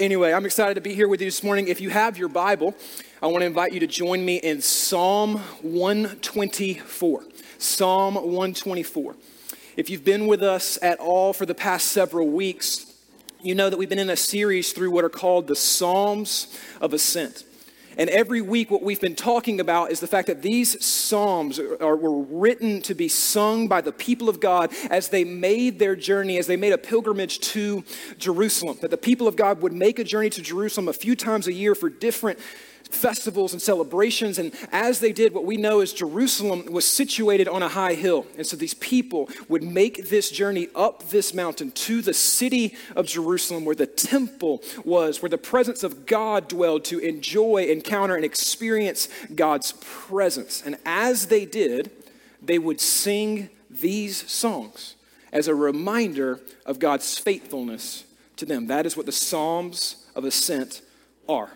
Anyway, 0.00 0.32
I'm 0.32 0.46
excited 0.46 0.76
to 0.76 0.80
be 0.80 0.94
here 0.94 1.08
with 1.08 1.20
you 1.20 1.26
this 1.26 1.42
morning. 1.42 1.68
If 1.68 1.78
you 1.78 1.90
have 1.90 2.16
your 2.16 2.30
Bible, 2.30 2.74
I 3.22 3.26
want 3.26 3.42
to 3.42 3.46
invite 3.46 3.74
you 3.74 3.80
to 3.80 3.86
join 3.86 4.24
me 4.24 4.36
in 4.36 4.62
Psalm 4.62 5.36
124. 5.60 7.24
Psalm 7.58 8.14
124. 8.14 9.14
If 9.76 9.90
you've 9.90 10.02
been 10.02 10.26
with 10.26 10.42
us 10.42 10.78
at 10.80 10.98
all 11.00 11.34
for 11.34 11.44
the 11.44 11.54
past 11.54 11.88
several 11.88 12.28
weeks, 12.28 12.94
you 13.42 13.54
know 13.54 13.68
that 13.68 13.76
we've 13.76 13.90
been 13.90 13.98
in 13.98 14.08
a 14.08 14.16
series 14.16 14.72
through 14.72 14.90
what 14.90 15.04
are 15.04 15.10
called 15.10 15.48
the 15.48 15.54
Psalms 15.54 16.58
of 16.80 16.94
Ascent. 16.94 17.44
And 18.00 18.08
every 18.08 18.40
week, 18.40 18.70
what 18.70 18.82
we've 18.82 18.98
been 18.98 19.14
talking 19.14 19.60
about 19.60 19.92
is 19.92 20.00
the 20.00 20.06
fact 20.06 20.28
that 20.28 20.40
these 20.40 20.82
Psalms 20.82 21.58
are, 21.58 21.96
were 21.96 22.22
written 22.22 22.80
to 22.80 22.94
be 22.94 23.08
sung 23.08 23.68
by 23.68 23.82
the 23.82 23.92
people 23.92 24.30
of 24.30 24.40
God 24.40 24.72
as 24.90 25.10
they 25.10 25.22
made 25.22 25.78
their 25.78 25.94
journey, 25.94 26.38
as 26.38 26.46
they 26.46 26.56
made 26.56 26.72
a 26.72 26.78
pilgrimage 26.78 27.40
to 27.40 27.84
Jerusalem. 28.16 28.78
That 28.80 28.90
the 28.90 28.96
people 28.96 29.28
of 29.28 29.36
God 29.36 29.60
would 29.60 29.74
make 29.74 29.98
a 29.98 30.04
journey 30.04 30.30
to 30.30 30.40
Jerusalem 30.40 30.88
a 30.88 30.94
few 30.94 31.14
times 31.14 31.46
a 31.46 31.52
year 31.52 31.74
for 31.74 31.90
different 31.90 32.38
festivals 32.90 33.52
and 33.52 33.62
celebrations. 33.62 34.38
And 34.38 34.52
as 34.72 35.00
they 35.00 35.12
did, 35.12 35.32
what 35.34 35.44
we 35.44 35.56
know 35.56 35.80
is 35.80 35.92
Jerusalem 35.92 36.66
was 36.70 36.86
situated 36.86 37.48
on 37.48 37.62
a 37.62 37.68
high 37.68 37.94
hill. 37.94 38.26
And 38.36 38.46
so 38.46 38.56
these 38.56 38.74
people 38.74 39.28
would 39.48 39.62
make 39.62 40.08
this 40.08 40.30
journey 40.30 40.68
up 40.74 41.10
this 41.10 41.32
mountain 41.34 41.70
to 41.72 42.02
the 42.02 42.14
city 42.14 42.76
of 42.96 43.06
Jerusalem, 43.06 43.64
where 43.64 43.74
the 43.74 43.86
temple 43.86 44.62
was, 44.84 45.22
where 45.22 45.30
the 45.30 45.38
presence 45.38 45.82
of 45.82 46.06
God 46.06 46.48
dwelled 46.48 46.84
to 46.86 46.98
enjoy, 46.98 47.66
encounter, 47.66 48.16
and 48.16 48.24
experience 48.24 49.08
God's 49.34 49.72
presence. 49.80 50.62
And 50.64 50.76
as 50.84 51.26
they 51.26 51.44
did, 51.44 51.90
they 52.42 52.58
would 52.58 52.80
sing 52.80 53.50
these 53.68 54.28
songs 54.30 54.96
as 55.32 55.46
a 55.46 55.54
reminder 55.54 56.40
of 56.66 56.78
God's 56.78 57.18
faithfulness 57.18 58.04
to 58.36 58.46
them. 58.46 58.66
That 58.66 58.86
is 58.86 58.96
what 58.96 59.06
the 59.06 59.12
Psalms 59.12 60.06
of 60.16 60.24
Ascent 60.24 60.82
are. 61.28 61.50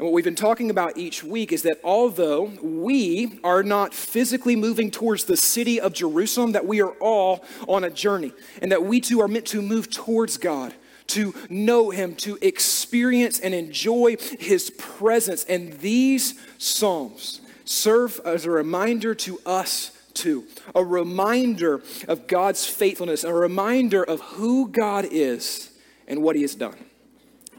And 0.00 0.06
what 0.06 0.14
we've 0.14 0.24
been 0.24 0.34
talking 0.34 0.70
about 0.70 0.96
each 0.96 1.22
week 1.22 1.52
is 1.52 1.60
that 1.64 1.78
although 1.84 2.44
we 2.62 3.38
are 3.44 3.62
not 3.62 3.92
physically 3.92 4.56
moving 4.56 4.90
towards 4.90 5.24
the 5.24 5.36
city 5.36 5.78
of 5.78 5.92
Jerusalem, 5.92 6.52
that 6.52 6.66
we 6.66 6.80
are 6.80 6.92
all 7.02 7.44
on 7.68 7.84
a 7.84 7.90
journey, 7.90 8.32
and 8.62 8.72
that 8.72 8.82
we 8.82 9.02
too 9.02 9.20
are 9.20 9.28
meant 9.28 9.44
to 9.48 9.60
move 9.60 9.90
towards 9.90 10.38
God 10.38 10.72
to 11.08 11.34
know 11.50 11.90
him, 11.90 12.14
to 12.14 12.38
experience 12.40 13.40
and 13.40 13.52
enjoy 13.52 14.16
his 14.38 14.70
presence. 14.78 15.44
And 15.44 15.74
these 15.80 16.32
Psalms 16.56 17.42
serve 17.66 18.22
as 18.24 18.46
a 18.46 18.50
reminder 18.50 19.14
to 19.16 19.38
us 19.44 19.90
too, 20.14 20.46
a 20.74 20.82
reminder 20.82 21.82
of 22.08 22.26
God's 22.26 22.64
faithfulness, 22.64 23.22
a 23.22 23.34
reminder 23.34 24.02
of 24.02 24.22
who 24.22 24.68
God 24.68 25.04
is 25.10 25.70
and 26.08 26.22
what 26.22 26.36
he 26.36 26.42
has 26.42 26.54
done. 26.54 26.89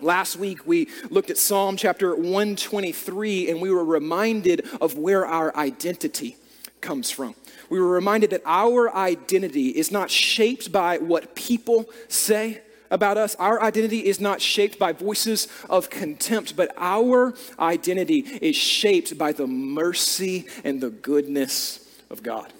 Last 0.01 0.35
week, 0.35 0.65
we 0.65 0.87
looked 1.11 1.29
at 1.29 1.37
Psalm 1.37 1.77
chapter 1.77 2.15
123, 2.15 3.51
and 3.51 3.61
we 3.61 3.69
were 3.69 3.85
reminded 3.85 4.67
of 4.81 4.97
where 4.97 5.27
our 5.27 5.55
identity 5.55 6.37
comes 6.81 7.11
from. 7.11 7.35
We 7.69 7.79
were 7.79 7.91
reminded 7.91 8.31
that 8.31 8.41
our 8.43 8.93
identity 8.95 9.69
is 9.69 9.91
not 9.91 10.09
shaped 10.09 10.71
by 10.71 10.97
what 10.97 11.35
people 11.35 11.87
say 12.07 12.61
about 12.89 13.17
us. 13.17 13.35
Our 13.35 13.61
identity 13.61 14.07
is 14.07 14.19
not 14.19 14.41
shaped 14.41 14.79
by 14.79 14.91
voices 14.91 15.47
of 15.69 15.91
contempt, 15.91 16.55
but 16.55 16.73
our 16.77 17.35
identity 17.59 18.19
is 18.19 18.55
shaped 18.55 19.19
by 19.19 19.31
the 19.33 19.45
mercy 19.45 20.47
and 20.63 20.81
the 20.81 20.89
goodness 20.89 21.87
of 22.09 22.23
God. 22.23 22.51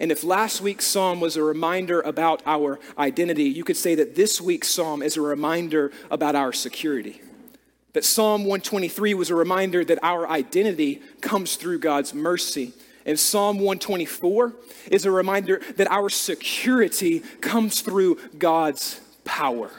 And 0.00 0.10
if 0.10 0.24
last 0.24 0.62
week's 0.62 0.86
psalm 0.86 1.20
was 1.20 1.36
a 1.36 1.44
reminder 1.44 2.00
about 2.00 2.42
our 2.46 2.80
identity, 2.98 3.44
you 3.44 3.64
could 3.64 3.76
say 3.76 3.94
that 3.94 4.16
this 4.16 4.40
week's 4.40 4.68
psalm 4.68 5.02
is 5.02 5.18
a 5.18 5.20
reminder 5.20 5.92
about 6.10 6.34
our 6.34 6.54
security. 6.54 7.20
That 7.92 8.04
Psalm 8.04 8.42
123 8.42 9.14
was 9.14 9.30
a 9.30 9.34
reminder 9.34 9.84
that 9.84 9.98
our 10.02 10.28
identity 10.28 11.02
comes 11.20 11.56
through 11.56 11.80
God's 11.80 12.14
mercy. 12.14 12.72
And 13.04 13.18
Psalm 13.18 13.56
124 13.56 14.54
is 14.90 15.04
a 15.04 15.10
reminder 15.10 15.60
that 15.76 15.90
our 15.90 16.08
security 16.08 17.20
comes 17.40 17.82
through 17.82 18.18
God's 18.38 19.00
power. 19.24 19.70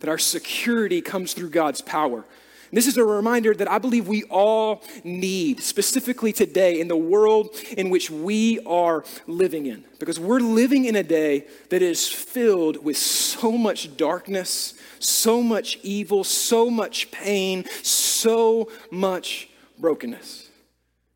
That 0.00 0.08
our 0.08 0.18
security 0.18 1.02
comes 1.02 1.34
through 1.34 1.50
God's 1.50 1.82
power. 1.82 2.24
This 2.70 2.86
is 2.86 2.96
a 2.96 3.04
reminder 3.04 3.54
that 3.54 3.70
I 3.70 3.78
believe 3.78 4.08
we 4.08 4.24
all 4.24 4.82
need, 5.04 5.60
specifically 5.60 6.32
today 6.32 6.80
in 6.80 6.88
the 6.88 6.96
world 6.96 7.54
in 7.76 7.88
which 7.88 8.10
we 8.10 8.60
are 8.66 9.04
living 9.26 9.66
in. 9.66 9.84
Because 9.98 10.20
we're 10.20 10.40
living 10.40 10.84
in 10.84 10.96
a 10.96 11.02
day 11.02 11.46
that 11.70 11.82
is 11.82 12.06
filled 12.06 12.84
with 12.84 12.96
so 12.96 13.52
much 13.52 13.96
darkness, 13.96 14.74
so 14.98 15.42
much 15.42 15.78
evil, 15.82 16.24
so 16.24 16.68
much 16.68 17.10
pain, 17.10 17.64
so 17.82 18.70
much 18.90 19.48
brokenness. 19.78 20.48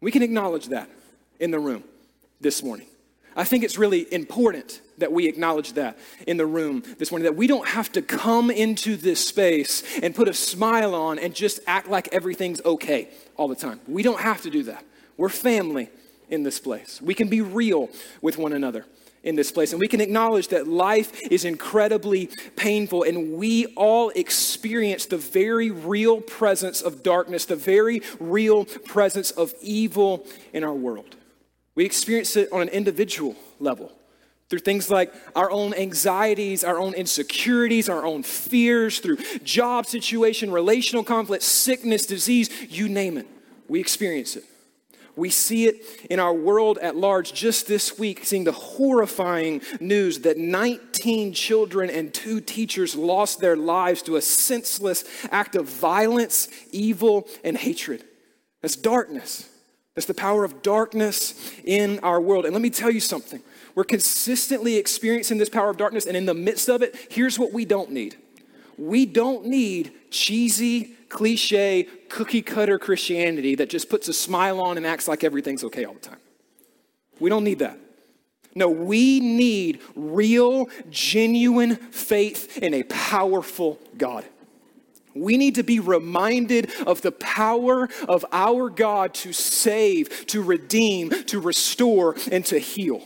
We 0.00 0.10
can 0.10 0.22
acknowledge 0.22 0.68
that 0.68 0.88
in 1.38 1.50
the 1.50 1.58
room 1.58 1.84
this 2.40 2.62
morning. 2.62 2.86
I 3.36 3.44
think 3.44 3.64
it's 3.64 3.78
really 3.78 4.12
important 4.12 4.80
that 5.02 5.12
we 5.12 5.26
acknowledge 5.26 5.74
that 5.74 5.98
in 6.26 6.36
the 6.36 6.46
room 6.46 6.82
this 6.98 7.10
morning, 7.10 7.24
that 7.24 7.36
we 7.36 7.46
don't 7.46 7.68
have 7.68 7.90
to 7.92 8.02
come 8.02 8.50
into 8.50 8.96
this 8.96 9.24
space 9.24 9.82
and 10.00 10.14
put 10.14 10.28
a 10.28 10.34
smile 10.34 10.94
on 10.94 11.18
and 11.18 11.34
just 11.34 11.60
act 11.66 11.88
like 11.88 12.08
everything's 12.12 12.64
okay 12.64 13.08
all 13.36 13.48
the 13.48 13.56
time. 13.56 13.80
We 13.86 14.02
don't 14.02 14.20
have 14.20 14.42
to 14.42 14.50
do 14.50 14.62
that. 14.64 14.84
We're 15.16 15.28
family 15.28 15.90
in 16.28 16.44
this 16.44 16.58
place. 16.58 17.02
We 17.02 17.14
can 17.14 17.28
be 17.28 17.40
real 17.40 17.90
with 18.20 18.38
one 18.38 18.52
another 18.52 18.86
in 19.24 19.36
this 19.36 19.52
place. 19.52 19.72
And 19.72 19.80
we 19.80 19.88
can 19.88 20.00
acknowledge 20.00 20.48
that 20.48 20.66
life 20.66 21.20
is 21.30 21.44
incredibly 21.44 22.30
painful, 22.56 23.02
and 23.02 23.34
we 23.34 23.66
all 23.76 24.10
experience 24.10 25.06
the 25.06 25.18
very 25.18 25.70
real 25.70 26.20
presence 26.20 26.80
of 26.80 27.02
darkness, 27.02 27.44
the 27.44 27.56
very 27.56 28.02
real 28.18 28.64
presence 28.64 29.30
of 29.32 29.52
evil 29.60 30.26
in 30.52 30.64
our 30.64 30.74
world. 30.74 31.16
We 31.74 31.84
experience 31.84 32.36
it 32.36 32.52
on 32.52 32.62
an 32.62 32.68
individual 32.68 33.36
level 33.58 33.92
through 34.52 34.58
things 34.58 34.90
like 34.90 35.14
our 35.34 35.50
own 35.50 35.72
anxieties, 35.72 36.62
our 36.62 36.78
own 36.78 36.92
insecurities, 36.92 37.88
our 37.88 38.04
own 38.04 38.22
fears, 38.22 38.98
through 38.98 39.16
job 39.42 39.86
situation, 39.86 40.52
relational 40.52 41.02
conflict, 41.02 41.42
sickness, 41.42 42.04
disease, 42.04 42.50
you 42.68 42.86
name 42.86 43.16
it. 43.16 43.26
We 43.66 43.80
experience 43.80 44.36
it. 44.36 44.44
We 45.16 45.30
see 45.30 45.64
it 45.68 46.06
in 46.10 46.20
our 46.20 46.34
world 46.34 46.76
at 46.82 46.96
large 46.96 47.32
just 47.32 47.66
this 47.66 47.98
week, 47.98 48.26
seeing 48.26 48.44
the 48.44 48.52
horrifying 48.52 49.62
news 49.80 50.18
that 50.20 50.36
19 50.36 51.32
children 51.32 51.88
and 51.88 52.12
two 52.12 52.42
teachers 52.42 52.94
lost 52.94 53.40
their 53.40 53.56
lives 53.56 54.02
to 54.02 54.16
a 54.16 54.20
senseless 54.20 55.02
act 55.30 55.56
of 55.56 55.64
violence, 55.64 56.48
evil, 56.72 57.26
and 57.42 57.56
hatred. 57.56 58.04
That's 58.60 58.76
darkness. 58.76 59.48
That's 59.94 60.06
the 60.06 60.12
power 60.12 60.44
of 60.44 60.60
darkness 60.60 61.52
in 61.64 62.00
our 62.00 62.20
world. 62.20 62.44
And 62.44 62.52
let 62.52 62.60
me 62.60 62.68
tell 62.68 62.90
you 62.90 63.00
something. 63.00 63.42
We're 63.74 63.84
consistently 63.84 64.76
experiencing 64.76 65.38
this 65.38 65.48
power 65.48 65.70
of 65.70 65.76
darkness, 65.76 66.06
and 66.06 66.16
in 66.16 66.26
the 66.26 66.34
midst 66.34 66.68
of 66.68 66.82
it, 66.82 66.94
here's 67.10 67.38
what 67.38 67.52
we 67.52 67.64
don't 67.64 67.90
need 67.90 68.16
we 68.78 69.06
don't 69.06 69.46
need 69.46 69.92
cheesy, 70.10 70.94
cliche, 71.08 71.86
cookie 72.08 72.42
cutter 72.42 72.78
Christianity 72.78 73.54
that 73.56 73.68
just 73.68 73.90
puts 73.90 74.08
a 74.08 74.12
smile 74.12 74.60
on 74.60 74.76
and 74.76 74.86
acts 74.86 75.06
like 75.06 75.22
everything's 75.24 75.62
okay 75.64 75.84
all 75.84 75.94
the 75.94 76.00
time. 76.00 76.18
We 77.20 77.30
don't 77.30 77.44
need 77.44 77.60
that. 77.60 77.78
No, 78.54 78.68
we 78.68 79.20
need 79.20 79.80
real, 79.94 80.68
genuine 80.90 81.76
faith 81.76 82.58
in 82.58 82.74
a 82.74 82.82
powerful 82.84 83.78
God. 83.96 84.24
We 85.14 85.36
need 85.36 85.54
to 85.56 85.62
be 85.62 85.78
reminded 85.78 86.72
of 86.86 87.02
the 87.02 87.12
power 87.12 87.88
of 88.08 88.24
our 88.32 88.70
God 88.70 89.14
to 89.14 89.32
save, 89.32 90.26
to 90.28 90.42
redeem, 90.42 91.10
to 91.26 91.40
restore, 91.40 92.16
and 92.30 92.44
to 92.46 92.58
heal. 92.58 93.02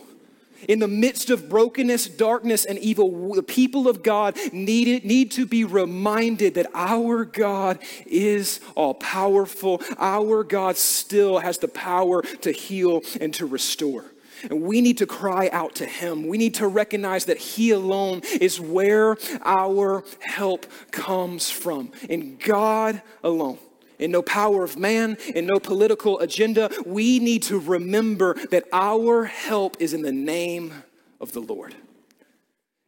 In 0.67 0.79
the 0.79 0.87
midst 0.87 1.29
of 1.29 1.49
brokenness, 1.49 2.07
darkness, 2.09 2.65
and 2.65 2.77
evil, 2.79 3.33
the 3.33 3.43
people 3.43 3.87
of 3.87 4.03
God 4.03 4.37
need, 4.51 4.87
it 4.87 5.05
need 5.05 5.31
to 5.31 5.45
be 5.45 5.63
reminded 5.63 6.55
that 6.55 6.67
our 6.73 7.23
God 7.23 7.79
is 8.05 8.59
all 8.75 8.93
powerful. 8.93 9.81
Our 9.97 10.43
God 10.43 10.77
still 10.77 11.39
has 11.39 11.57
the 11.57 11.67
power 11.67 12.21
to 12.21 12.51
heal 12.51 13.01
and 13.21 13.33
to 13.35 13.45
restore. 13.45 14.05
And 14.43 14.61
we 14.61 14.81
need 14.81 14.99
to 14.99 15.07
cry 15.07 15.49
out 15.51 15.75
to 15.75 15.85
Him. 15.85 16.27
We 16.27 16.37
need 16.37 16.55
to 16.55 16.67
recognize 16.67 17.25
that 17.25 17.37
He 17.37 17.71
alone 17.71 18.21
is 18.39 18.59
where 18.59 19.17
our 19.43 20.03
help 20.19 20.67
comes 20.91 21.49
from, 21.49 21.91
in 22.09 22.37
God 22.37 23.01
alone. 23.23 23.57
In 23.99 24.11
no 24.11 24.21
power 24.21 24.63
of 24.63 24.77
man, 24.77 25.17
in 25.33 25.45
no 25.45 25.59
political 25.59 26.19
agenda, 26.19 26.69
we 26.85 27.19
need 27.19 27.43
to 27.43 27.59
remember 27.59 28.35
that 28.51 28.65
our 28.71 29.25
help 29.25 29.77
is 29.79 29.93
in 29.93 30.01
the 30.01 30.11
name 30.11 30.83
of 31.19 31.31
the 31.31 31.39
Lord. 31.39 31.75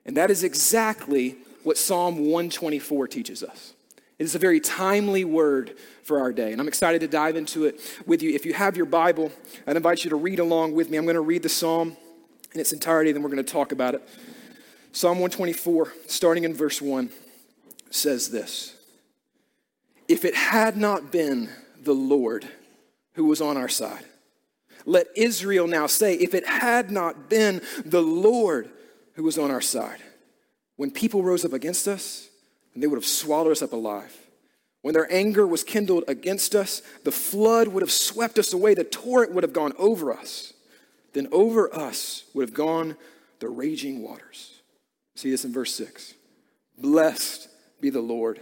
And 0.06 0.16
that 0.18 0.32
is 0.32 0.44
exactly 0.44 1.38
what 1.64 1.78
Psalm 1.78 2.18
124 2.18 3.08
teaches 3.08 3.44
us. 3.44 3.74
It 4.18 4.24
is 4.24 4.36
a 4.36 4.40
very 4.40 4.60
timely 4.60 5.24
word 5.24 5.78
for 6.04 6.20
our 6.20 6.34
day. 6.34 6.52
And 6.52 6.60
I'm 6.60 6.68
excited 6.68 7.00
to 7.02 7.08
dive 7.08 7.36
into 7.36 7.66
it 7.66 7.80
with 8.06 8.22
you. 8.22 8.32
If 8.32 8.46
you 8.46 8.54
have 8.54 8.76
your 8.76 8.86
Bible, 8.86 9.32
I'd 9.66 9.78
invite 9.78 10.04
you 10.04 10.10
to 10.10 10.16
read 10.16 10.40
along 10.40 10.74
with 10.74 10.90
me. 10.90 10.98
I'm 10.98 11.06
going 11.06 11.16
to 11.16 11.22
read 11.22 11.44
the 11.44 11.50
psalm 11.50 11.96
in 12.54 12.60
its 12.60 12.74
entirety, 12.74 13.12
then 13.12 13.22
we're 13.22 13.30
going 13.30 13.44
to 13.44 13.52
talk 13.52 13.72
about 13.72 13.96
it. 13.96 14.08
Psalm 14.92 15.20
124, 15.20 15.94
starting 16.08 16.44
in 16.44 16.54
verse 16.54 16.82
1, 16.82 17.10
says 17.92 18.32
this 18.32 18.76
if 20.10 20.26
it 20.26 20.36
had 20.36 20.76
not 20.76 21.12
been 21.12 21.50
the 21.82 21.94
Lord 21.94 22.46
who 23.14 23.26
was 23.26 23.40
on 23.40 23.56
our 23.56 23.70
side. 23.70 24.04
Let 24.86 25.08
Israel 25.16 25.68
now 25.68 25.88
say, 25.88 26.16
if 26.16 26.34
it 26.34 26.48
had 26.48 26.90
not 26.90 27.30
been 27.30 27.62
the 27.86 28.02
Lord 28.02 28.70
who 29.14 29.24
was 29.24 29.38
on 29.38 29.52
our 29.52 29.62
side. 29.62 30.00
When 30.78 30.92
people 30.92 31.22
rose 31.24 31.46
up 31.46 31.54
against 31.54 31.88
us, 31.88 32.28
they 32.76 32.88
would 32.88 32.98
have 32.98 33.06
swallowed 33.06 33.52
us 33.52 33.62
up 33.62 33.74
alive. 33.74 34.18
When 34.82 34.94
their 34.94 35.12
anger 35.14 35.46
was 35.46 35.64
kindled 35.64 36.06
against 36.08 36.56
us, 36.56 36.82
the 37.04 37.12
flood 37.12 37.68
would 37.68 37.84
have 37.84 37.92
swept 37.92 38.40
us 38.40 38.54
away, 38.54 38.74
the 38.74 38.86
torrent 38.86 39.34
would 39.34 39.44
have 39.44 39.54
gone 39.54 39.74
over 39.78 40.14
us. 40.14 40.54
Then 41.14 41.28
over 41.32 41.74
us 41.76 42.24
would 42.34 42.48
have 42.48 42.56
gone 42.56 42.96
the 43.40 43.50
raging 43.50 44.02
waters. 44.02 44.62
See 45.16 45.30
this 45.30 45.44
in 45.44 45.52
verse 45.52 45.76
6. 45.76 46.14
Blessed 46.78 47.50
be 47.82 47.90
the 47.90 48.00
Lord 48.00 48.40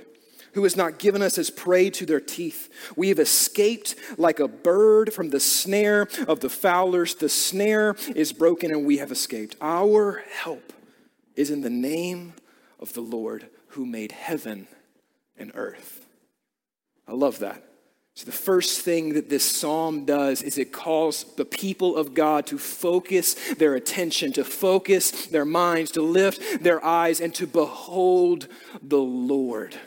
who 0.53 0.63
has 0.63 0.75
not 0.75 0.99
given 0.99 1.21
us 1.21 1.37
as 1.37 1.49
prey 1.49 1.89
to 1.91 2.05
their 2.05 2.19
teeth. 2.19 2.69
We 2.95 3.09
have 3.09 3.19
escaped 3.19 3.95
like 4.17 4.39
a 4.39 4.47
bird 4.47 5.13
from 5.13 5.29
the 5.29 5.39
snare 5.39 6.07
of 6.27 6.39
the 6.39 6.49
fowlers. 6.49 7.15
The 7.15 7.29
snare 7.29 7.95
is 8.15 8.33
broken 8.33 8.71
and 8.71 8.85
we 8.85 8.97
have 8.97 9.11
escaped. 9.11 9.55
Our 9.61 10.23
help 10.31 10.73
is 11.35 11.51
in 11.51 11.61
the 11.61 11.69
name 11.69 12.33
of 12.79 12.93
the 12.93 13.01
Lord 13.01 13.47
who 13.69 13.85
made 13.85 14.11
heaven 14.11 14.67
and 15.37 15.51
earth. 15.55 16.05
I 17.07 17.13
love 17.13 17.39
that. 17.39 17.63
So, 18.15 18.25
the 18.25 18.31
first 18.31 18.81
thing 18.81 19.13
that 19.13 19.29
this 19.29 19.45
psalm 19.45 20.03
does 20.03 20.41
is 20.41 20.57
it 20.57 20.73
calls 20.73 21.23
the 21.35 21.45
people 21.45 21.95
of 21.95 22.15
God 22.15 22.47
to 22.47 22.57
focus 22.57 23.35
their 23.59 23.75
attention, 23.75 24.33
to 24.33 24.43
focus 24.43 25.27
their 25.27 25.45
minds, 25.45 25.91
to 25.91 26.01
lift 26.01 26.63
their 26.63 26.83
eyes, 26.83 27.21
and 27.21 27.31
to 27.35 27.45
behold 27.45 28.47
the 28.81 28.97
Lord. 28.97 29.77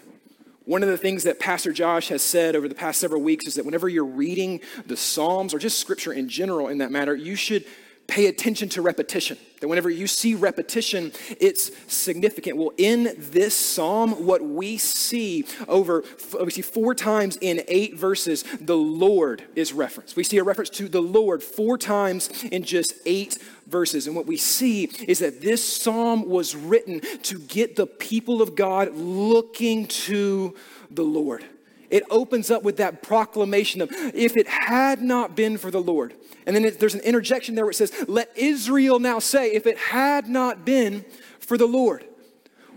One 0.70 0.84
of 0.84 0.88
the 0.88 0.96
things 0.96 1.25
that 1.25 1.40
Pastor 1.40 1.72
Josh 1.72 2.11
has 2.11 2.22
said 2.22 2.55
over 2.55 2.69
the 2.69 2.76
past 2.76 3.00
several 3.00 3.20
weeks 3.20 3.49
is 3.49 3.56
that 3.56 3.64
whenever 3.64 3.88
you're 3.88 4.05
reading 4.05 4.61
the 4.87 4.96
Psalms 4.96 5.52
or 5.52 5.58
just 5.58 5.81
scripture 5.81 6.12
in 6.12 6.28
general 6.28 6.69
in 6.69 6.78
that 6.78 6.93
matter, 6.93 7.12
you 7.12 7.34
should 7.34 7.64
pay 8.11 8.27
attention 8.27 8.69
to 8.71 8.83
repetition. 8.83 9.39
That 9.61 9.69
whenever 9.69 9.89
you 9.89 10.09
see 10.09 10.35
repetition, 10.35 11.12
it's 11.39 11.71
significant. 11.87 12.57
Well, 12.57 12.73
in 12.77 13.15
this 13.17 13.55
psalm, 13.55 14.27
what 14.27 14.43
we 14.43 14.79
see 14.79 15.45
over, 15.69 16.03
we 16.43 16.51
see 16.51 16.62
four 16.62 16.95
times 16.95 17.39
in 17.41 17.62
eight 17.69 17.95
verses, 17.95 18.45
the 18.61 18.77
Lord 18.77 19.45
is 19.55 19.73
referenced. 19.73 20.17
We 20.17 20.25
see 20.25 20.39
a 20.39 20.45
reference 20.45 20.71
to 20.71 20.89
the 20.89 21.01
Lord 21.01 21.43
four 21.43 21.79
times 21.79 22.31
in 22.51 22.65
just 22.65 22.95
eight 23.07 23.39
verses. 23.67 24.09
And 24.09 24.17
what 24.17 24.27
we 24.27 24.37
see 24.37 24.85
is 25.06 25.21
that 25.21 25.41
this 25.41 25.65
psalm 25.65 26.29
was 26.29 26.56
written 26.56 27.01
to 27.23 27.39
get 27.39 27.77
the 27.77 27.87
people 27.87 28.43
of 28.43 28.56
God 28.56 28.93
looking 28.95 29.87
to 29.87 30.56
the 30.91 31.05
Lord. 31.05 31.45
It 31.91 32.05
opens 32.09 32.51
up 32.51 32.63
with 32.63 32.77
that 32.77 33.03
proclamation 33.03 33.81
of, 33.81 33.91
if 33.93 34.37
it 34.37 34.47
had 34.47 35.03
not 35.03 35.37
been 35.37 35.59
for 35.59 35.71
the 35.71 35.81
Lord, 35.81 36.15
and 36.47 36.57
then 36.57 36.65
it, 36.65 36.81
there's 36.81 36.95
an 36.95 37.01
interjection 37.01 37.55
there 37.55 37.65
where 37.65 37.71
it 37.71 37.77
says, 37.77 37.93
Let 38.09 38.31
Israel 38.37 38.99
now 38.99 39.19
say, 39.19 39.53
if 39.53 39.67
it 39.67 39.79
had 39.79 40.29
not 40.29 40.65
been 40.65 41.05
for 41.39 41.59
the 41.59 41.67
Lord. 41.67 42.05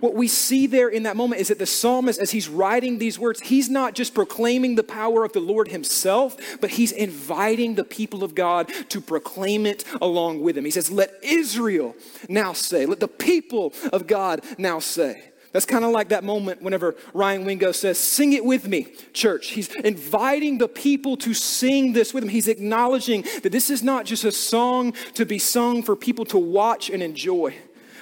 What 0.03 0.15
we 0.15 0.27
see 0.27 0.67
there 0.67 0.89
in 0.89 1.03
that 1.03 1.15
moment 1.15 1.39
is 1.39 1.47
that 1.47 1.59
the 1.59 1.65
psalmist, 1.65 2.19
as 2.19 2.31
he's 2.31 2.49
writing 2.49 2.97
these 2.97 3.17
words, 3.17 3.39
he's 3.39 3.69
not 3.69 3.95
just 3.95 4.13
proclaiming 4.13 4.75
the 4.75 4.83
power 4.83 5.23
of 5.23 5.31
the 5.31 5.39
Lord 5.39 5.69
himself, 5.69 6.35
but 6.59 6.71
he's 6.71 6.91
inviting 6.91 7.75
the 7.75 7.85
people 7.85 8.21
of 8.21 8.35
God 8.35 8.69
to 8.89 8.99
proclaim 8.99 9.65
it 9.65 9.85
along 10.01 10.41
with 10.41 10.57
him. 10.57 10.65
He 10.65 10.71
says, 10.71 10.91
Let 10.91 11.13
Israel 11.23 11.95
now 12.27 12.51
say, 12.51 12.85
let 12.85 12.99
the 12.99 13.07
people 13.07 13.73
of 13.93 14.05
God 14.05 14.43
now 14.57 14.79
say. 14.79 15.23
That's 15.53 15.67
kind 15.67 15.85
of 15.85 15.91
like 15.91 16.09
that 16.09 16.23
moment 16.23 16.63
whenever 16.63 16.95
Ryan 17.13 17.45
Wingo 17.45 17.71
says, 17.71 17.99
Sing 17.99 18.33
it 18.33 18.43
with 18.43 18.67
me, 18.67 18.87
church. 19.13 19.51
He's 19.51 19.73
inviting 19.75 20.57
the 20.57 20.67
people 20.67 21.15
to 21.17 21.35
sing 21.35 21.93
this 21.93 22.11
with 22.11 22.23
him. 22.23 22.29
He's 22.29 22.47
acknowledging 22.47 23.21
that 23.43 23.51
this 23.51 23.69
is 23.69 23.83
not 23.83 24.05
just 24.05 24.23
a 24.23 24.31
song 24.31 24.93
to 25.13 25.25
be 25.25 25.37
sung 25.37 25.83
for 25.83 25.95
people 25.95 26.25
to 26.25 26.39
watch 26.39 26.89
and 26.89 27.03
enjoy, 27.03 27.53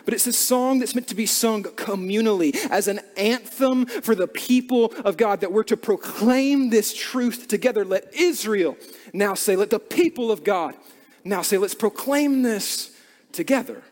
but 0.06 0.13
it's 0.13 0.27
a 0.27 0.33
song 0.33 0.80
that's 0.80 0.95
meant 0.95 1.09
to 1.09 1.15
be 1.15 1.25
sung 1.25 1.63
communally 1.63 2.56
as 2.71 2.88
an 2.88 3.01
anthem 3.18 3.86
for 3.86 4.15
the 4.15 4.27
people 4.27 4.94
of 5.03 5.18
God, 5.18 5.42
that 5.42 5.51
we're 5.51 5.63
to 5.63 5.77
proclaim 5.77 6.69
this 6.69 6.94
truth 6.94 7.50
together. 7.50 7.83
Let 7.83 8.13
Israel 8.13 8.77
now 9.12 9.33
say, 9.33 9.57
Let 9.57 9.71
the 9.71 9.80
people 9.80 10.31
of 10.31 10.45
God 10.45 10.74
now 11.25 11.42
say, 11.42 11.57
Let's 11.57 11.75
proclaim 11.75 12.44
this 12.44 12.95
together. 13.33 13.83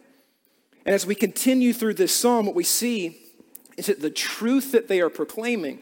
And 0.86 0.96
as 0.96 1.06
we 1.06 1.14
continue 1.14 1.74
through 1.74 1.96
this 1.96 2.16
psalm, 2.16 2.46
what 2.46 2.56
we 2.56 2.64
see 2.64 3.26
is 3.80 3.88
that 3.88 4.02
the 4.02 4.12
truth 4.12 4.74
that 4.74 4.88
they 4.88 5.00
are 5.00 5.10
proclaiming 5.10 5.82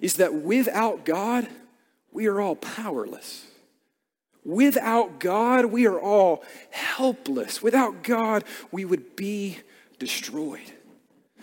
is 0.00 0.16
that 0.16 0.34
without 0.34 1.04
God, 1.04 1.48
we 2.12 2.26
are 2.26 2.40
all 2.40 2.56
powerless. 2.56 3.46
Without 4.44 5.18
God, 5.18 5.66
we 5.66 5.86
are 5.86 5.98
all 5.98 6.44
helpless. 6.70 7.62
Without 7.62 8.02
God, 8.02 8.44
we 8.70 8.84
would 8.84 9.16
be 9.16 9.58
destroyed. 9.98 10.72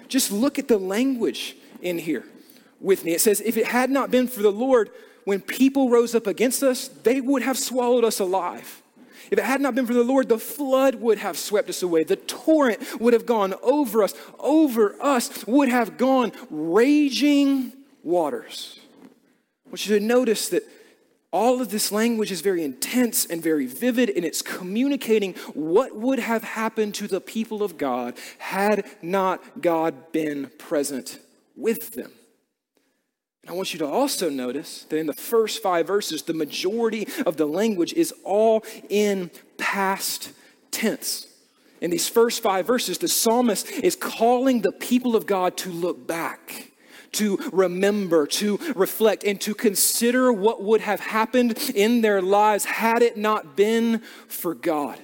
Just 0.08 0.32
look 0.32 0.60
at 0.60 0.68
the 0.68 0.78
language 0.78 1.56
in 1.82 1.98
here 1.98 2.26
with 2.80 3.04
me. 3.04 3.14
It 3.14 3.22
says, 3.22 3.42
If 3.42 3.58
it 3.58 3.68
had 3.68 3.90
not 3.90 4.12
been 4.12 4.28
for 4.28 4.42
the 4.42 4.52
Lord, 4.52 4.90
when 5.24 5.42
people 5.42 5.90
rose 5.90 6.14
up 6.14 6.28
against 6.28 6.64
us, 6.64 6.90
they 6.90 7.22
would 7.22 7.42
have 7.42 7.58
swallowed 7.58 8.04
us 8.04 8.20
alive. 8.20 8.83
If 9.32 9.40
it 9.40 9.44
had 9.44 9.62
not 9.62 9.76
been 9.76 9.86
for 9.86 9.94
the 9.94 10.04
Lord, 10.04 10.30
the 10.30 10.40
flood 10.40 10.96
would 10.96 11.18
have 11.20 11.38
swept 11.38 11.70
us 11.70 11.82
away. 11.82 12.04
The 12.04 12.16
torrent 12.16 13.00
would 13.00 13.14
have 13.14 13.26
gone 13.26 13.54
over 13.62 14.04
us. 14.04 14.14
Over 14.40 14.96
us 15.02 15.46
would 15.48 15.70
have 15.70 15.98
gone 15.98 16.32
raging 16.50 17.74
waters. 18.04 18.80
I 19.66 19.70
want 19.70 19.88
you 19.88 19.98
to 19.98 20.06
notice 20.06 20.50
that 20.50 20.64
all 21.32 21.62
of 21.62 21.70
this 21.70 21.92
language 21.92 22.32
is 22.32 22.42
very 22.42 22.64
intense 22.64 23.26
and 23.26 23.42
very 23.42 23.66
vivid, 23.66 24.12
and 24.12 24.24
it's 24.24 24.44
communicating 24.44 25.34
what 25.56 25.96
would 25.96 26.20
have 26.20 26.44
happened 26.44 26.94
to 26.96 27.08
the 27.08 27.20
people 27.20 27.64
of 27.64 27.76
God 27.76 28.16
had 28.38 28.86
not 29.02 29.62
God 29.62 30.12
been 30.12 30.52
present 30.60 31.20
with 31.56 31.94
them. 31.94 32.12
I 33.48 33.52
want 33.52 33.74
you 33.74 33.80
to 33.80 33.88
also 33.88 34.30
notice 34.30 34.84
that 34.86 34.98
in 34.98 35.06
the 35.06 35.14
first 35.14 35.62
five 35.62 35.86
verses, 35.86 36.24
the 36.24 36.34
majority 36.34 37.08
of 37.26 37.36
the 37.36 37.46
language 37.46 37.92
is 37.94 38.14
all 38.24 38.64
in 38.90 39.32
past 39.58 40.32
tense. 40.72 41.28
In 41.82 41.92
these 41.92 42.08
first 42.08 42.42
five 42.42 42.66
verses, 42.66 43.00
the 43.00 43.10
psalmist 43.10 43.70
is 43.70 43.98
calling 43.98 44.62
the 44.62 44.72
people 44.72 45.18
of 45.18 45.26
God 45.26 45.58
to 45.58 45.70
look 45.70 46.08
back, 46.08 46.72
to 47.14 47.38
remember, 47.52 48.26
to 48.28 48.58
reflect, 48.76 49.26
and 49.26 49.40
to 49.42 49.54
consider 49.54 50.32
what 50.32 50.64
would 50.64 50.80
have 50.80 51.02
happened 51.02 51.58
in 51.76 52.00
their 52.00 52.22
lives 52.22 52.64
had 52.64 53.02
it 53.02 53.18
not 53.18 53.58
been 53.58 54.00
for 54.30 54.56
God. 54.56 54.98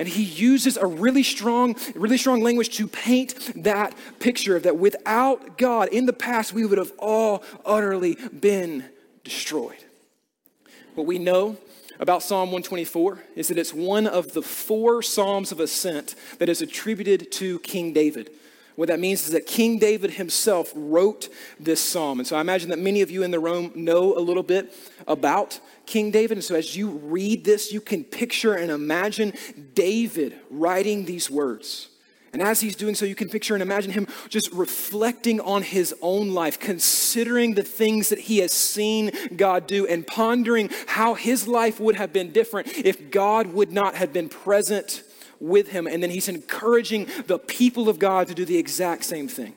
And 0.00 0.08
he 0.08 0.22
uses 0.22 0.78
a 0.78 0.86
really 0.86 1.22
strong, 1.22 1.76
really 1.94 2.16
strong 2.16 2.40
language 2.40 2.74
to 2.78 2.88
paint 2.88 3.52
that 3.64 3.94
picture 4.18 4.56
of 4.56 4.62
that 4.62 4.78
without 4.78 5.58
God 5.58 5.90
in 5.90 6.06
the 6.06 6.14
past, 6.14 6.54
we 6.54 6.64
would 6.64 6.78
have 6.78 6.92
all 6.98 7.44
utterly 7.66 8.16
been 8.40 8.86
destroyed. 9.24 9.76
What 10.94 11.06
we 11.06 11.18
know 11.18 11.58
about 11.98 12.22
Psalm 12.22 12.48
124 12.48 13.22
is 13.36 13.48
that 13.48 13.58
it's 13.58 13.74
one 13.74 14.06
of 14.06 14.32
the 14.32 14.40
four 14.40 15.02
Psalms 15.02 15.52
of 15.52 15.60
ascent 15.60 16.14
that 16.38 16.48
is 16.48 16.62
attributed 16.62 17.30
to 17.32 17.58
King 17.58 17.92
David. 17.92 18.30
What 18.76 18.88
that 18.88 19.00
means 19.00 19.26
is 19.26 19.32
that 19.32 19.44
King 19.44 19.78
David 19.78 20.12
himself 20.12 20.72
wrote 20.74 21.28
this 21.58 21.82
psalm. 21.82 22.20
And 22.20 22.26
so 22.26 22.36
I 22.36 22.40
imagine 22.40 22.70
that 22.70 22.78
many 22.78 23.02
of 23.02 23.10
you 23.10 23.22
in 23.22 23.32
the 23.32 23.38
room 23.38 23.70
know 23.74 24.16
a 24.16 24.20
little 24.20 24.42
bit 24.42 24.72
about 25.06 25.60
King 25.90 26.12
David. 26.12 26.38
And 26.38 26.44
so 26.44 26.54
as 26.54 26.76
you 26.76 26.88
read 26.88 27.44
this, 27.44 27.72
you 27.72 27.80
can 27.80 28.04
picture 28.04 28.54
and 28.54 28.70
imagine 28.70 29.32
David 29.74 30.38
writing 30.48 31.04
these 31.04 31.28
words. 31.28 31.88
And 32.32 32.40
as 32.40 32.60
he's 32.60 32.76
doing 32.76 32.94
so, 32.94 33.04
you 33.04 33.16
can 33.16 33.28
picture 33.28 33.54
and 33.54 33.62
imagine 33.62 33.90
him 33.90 34.06
just 34.28 34.52
reflecting 34.52 35.40
on 35.40 35.64
his 35.64 35.92
own 36.00 36.30
life, 36.30 36.60
considering 36.60 37.54
the 37.54 37.64
things 37.64 38.08
that 38.10 38.20
he 38.20 38.38
has 38.38 38.52
seen 38.52 39.10
God 39.36 39.66
do, 39.66 39.84
and 39.84 40.06
pondering 40.06 40.70
how 40.86 41.14
his 41.14 41.48
life 41.48 41.80
would 41.80 41.96
have 41.96 42.12
been 42.12 42.30
different 42.30 42.68
if 42.68 43.10
God 43.10 43.48
would 43.48 43.72
not 43.72 43.96
have 43.96 44.12
been 44.12 44.28
present 44.28 45.02
with 45.40 45.70
him. 45.70 45.88
And 45.88 46.00
then 46.00 46.10
he's 46.10 46.28
encouraging 46.28 47.08
the 47.26 47.40
people 47.40 47.88
of 47.88 47.98
God 47.98 48.28
to 48.28 48.34
do 48.34 48.44
the 48.44 48.58
exact 48.58 49.02
same 49.02 49.26
thing. 49.26 49.54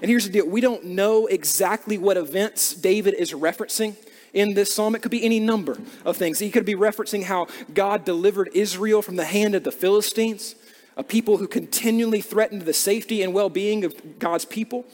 And 0.00 0.10
here's 0.10 0.24
the 0.24 0.32
deal 0.32 0.48
we 0.48 0.62
don't 0.62 0.86
know 0.86 1.26
exactly 1.26 1.98
what 1.98 2.16
events 2.16 2.72
David 2.72 3.12
is 3.12 3.32
referencing 3.32 3.96
in 4.34 4.54
this 4.54 4.74
psalm. 4.74 4.94
It 4.94 5.00
could 5.00 5.10
be 5.10 5.24
any 5.24 5.40
number 5.40 5.78
of 6.04 6.16
things. 6.16 6.40
He 6.40 6.50
could 6.50 6.66
be 6.66 6.74
referencing 6.74 7.24
how 7.24 7.46
God 7.72 8.04
delivered 8.04 8.50
Israel 8.52 9.00
from 9.00 9.16
the 9.16 9.24
hand 9.24 9.54
of 9.54 9.64
the 9.64 9.72
Philistines, 9.72 10.56
a 10.96 11.02
people 11.02 11.38
who 11.38 11.48
continually 11.48 12.20
threatened 12.20 12.62
the 12.62 12.74
safety 12.74 13.22
and 13.22 13.32
well 13.32 13.48
being 13.48 13.84
of 13.84 14.18
God's 14.18 14.44
people. 14.44 14.84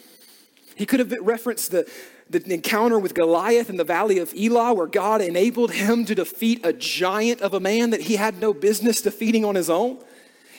He 0.76 0.86
could 0.86 1.00
have 1.00 1.12
referenced 1.20 1.72
the, 1.72 1.90
the 2.30 2.54
encounter 2.54 2.98
with 2.98 3.14
Goliath 3.14 3.68
in 3.68 3.76
the 3.76 3.84
valley 3.84 4.18
of 4.18 4.32
Elah, 4.34 4.72
where 4.72 4.86
God 4.86 5.20
enabled 5.20 5.72
him 5.72 6.04
to 6.04 6.14
defeat 6.14 6.64
a 6.64 6.72
giant 6.72 7.40
of 7.40 7.52
a 7.52 7.60
man 7.60 7.90
that 7.90 8.02
he 8.02 8.16
had 8.16 8.38
no 8.40 8.54
business 8.54 9.02
defeating 9.02 9.44
on 9.44 9.56
his 9.56 9.68
own. 9.68 9.98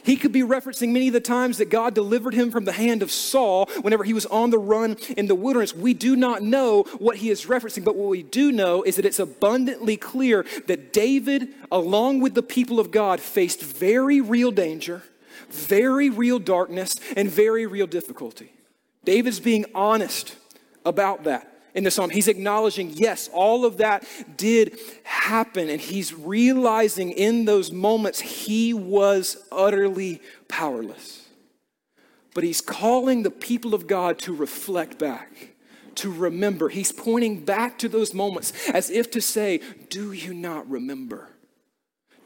He 0.03 0.15
could 0.15 0.31
be 0.31 0.41
referencing 0.41 0.91
many 0.91 1.07
of 1.07 1.13
the 1.13 1.19
times 1.19 1.57
that 1.57 1.69
God 1.69 1.93
delivered 1.93 2.33
him 2.33 2.51
from 2.51 2.65
the 2.65 2.71
hand 2.71 3.01
of 3.01 3.11
Saul 3.11 3.67
whenever 3.81 4.03
he 4.03 4.13
was 4.13 4.25
on 4.27 4.49
the 4.49 4.59
run 4.59 4.97
in 5.17 5.27
the 5.27 5.35
wilderness. 5.35 5.75
We 5.75 5.93
do 5.93 6.15
not 6.15 6.41
know 6.41 6.83
what 6.99 7.17
he 7.17 7.29
is 7.29 7.45
referencing, 7.45 7.83
but 7.83 7.95
what 7.95 8.09
we 8.09 8.23
do 8.23 8.51
know 8.51 8.83
is 8.83 8.95
that 8.95 9.05
it's 9.05 9.19
abundantly 9.19 9.97
clear 9.97 10.45
that 10.67 10.93
David, 10.93 11.49
along 11.71 12.21
with 12.21 12.33
the 12.33 12.43
people 12.43 12.79
of 12.79 12.91
God, 12.91 13.19
faced 13.19 13.61
very 13.61 14.21
real 14.21 14.51
danger, 14.51 15.03
very 15.49 16.09
real 16.09 16.39
darkness, 16.39 16.95
and 17.15 17.29
very 17.29 17.65
real 17.65 17.87
difficulty. 17.87 18.51
David's 19.03 19.39
being 19.39 19.65
honest 19.75 20.35
about 20.85 21.23
that 21.25 21.50
in 21.73 21.83
the 21.83 21.91
psalm. 21.91 22.09
He's 22.09 22.27
acknowledging, 22.27 22.91
yes, 22.91 23.29
all 23.33 23.65
of 23.65 23.77
that 23.77 24.05
did 24.37 24.79
happen. 25.03 25.69
And 25.69 25.81
he's 25.81 26.13
realizing 26.13 27.11
in 27.11 27.45
those 27.45 27.71
moments 27.71 28.19
he 28.19 28.73
was 28.73 29.37
utterly 29.51 30.21
powerless. 30.47 31.27
But 32.33 32.43
he's 32.43 32.61
calling 32.61 33.23
the 33.23 33.31
people 33.31 33.73
of 33.73 33.87
God 33.87 34.19
to 34.19 34.33
reflect 34.33 34.97
back, 34.97 35.55
to 35.95 36.11
remember. 36.11 36.69
He's 36.69 36.91
pointing 36.91 37.43
back 37.43 37.77
to 37.79 37.89
those 37.89 38.13
moments 38.13 38.53
as 38.69 38.89
if 38.89 39.11
to 39.11 39.21
say, 39.21 39.59
Do 39.89 40.13
you 40.13 40.33
not 40.33 40.69
remember? 40.69 41.30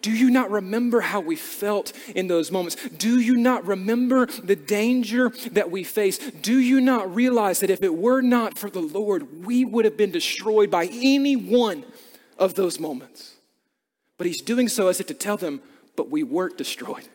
Do 0.05 0.11
you 0.11 0.29
not 0.29 0.51
remember 0.51 1.01
how 1.01 1.19
we 1.19 1.35
felt 1.35 1.91
in 2.13 2.27
those 2.27 2.51
moments? 2.51 2.75
Do 2.89 3.19
you 3.19 3.37
not 3.37 3.65
remember 3.65 4.27
the 4.27 4.55
danger 4.55 5.31
that 5.53 5.71
we 5.71 5.83
faced? 5.83 6.43
Do 6.43 6.59
you 6.59 6.79
not 6.79 7.15
realize 7.15 7.61
that 7.61 7.71
if 7.71 7.81
it 7.81 7.95
were 7.95 8.21
not 8.21 8.55
for 8.55 8.69
the 8.69 8.83
Lord, 8.83 9.43
we 9.43 9.65
would 9.65 9.83
have 9.83 9.97
been 9.97 10.11
destroyed 10.11 10.69
by 10.69 10.85
any 10.91 11.35
one 11.35 11.85
of 12.37 12.53
those 12.53 12.79
moments? 12.79 13.33
But 14.19 14.27
he's 14.27 14.43
doing 14.43 14.67
so 14.67 14.89
as 14.89 14.99
if 14.99 15.07
to 15.07 15.15
tell 15.15 15.37
them, 15.37 15.59
but 15.95 16.11
we 16.11 16.21
weren't 16.21 16.59
destroyed. 16.59 17.09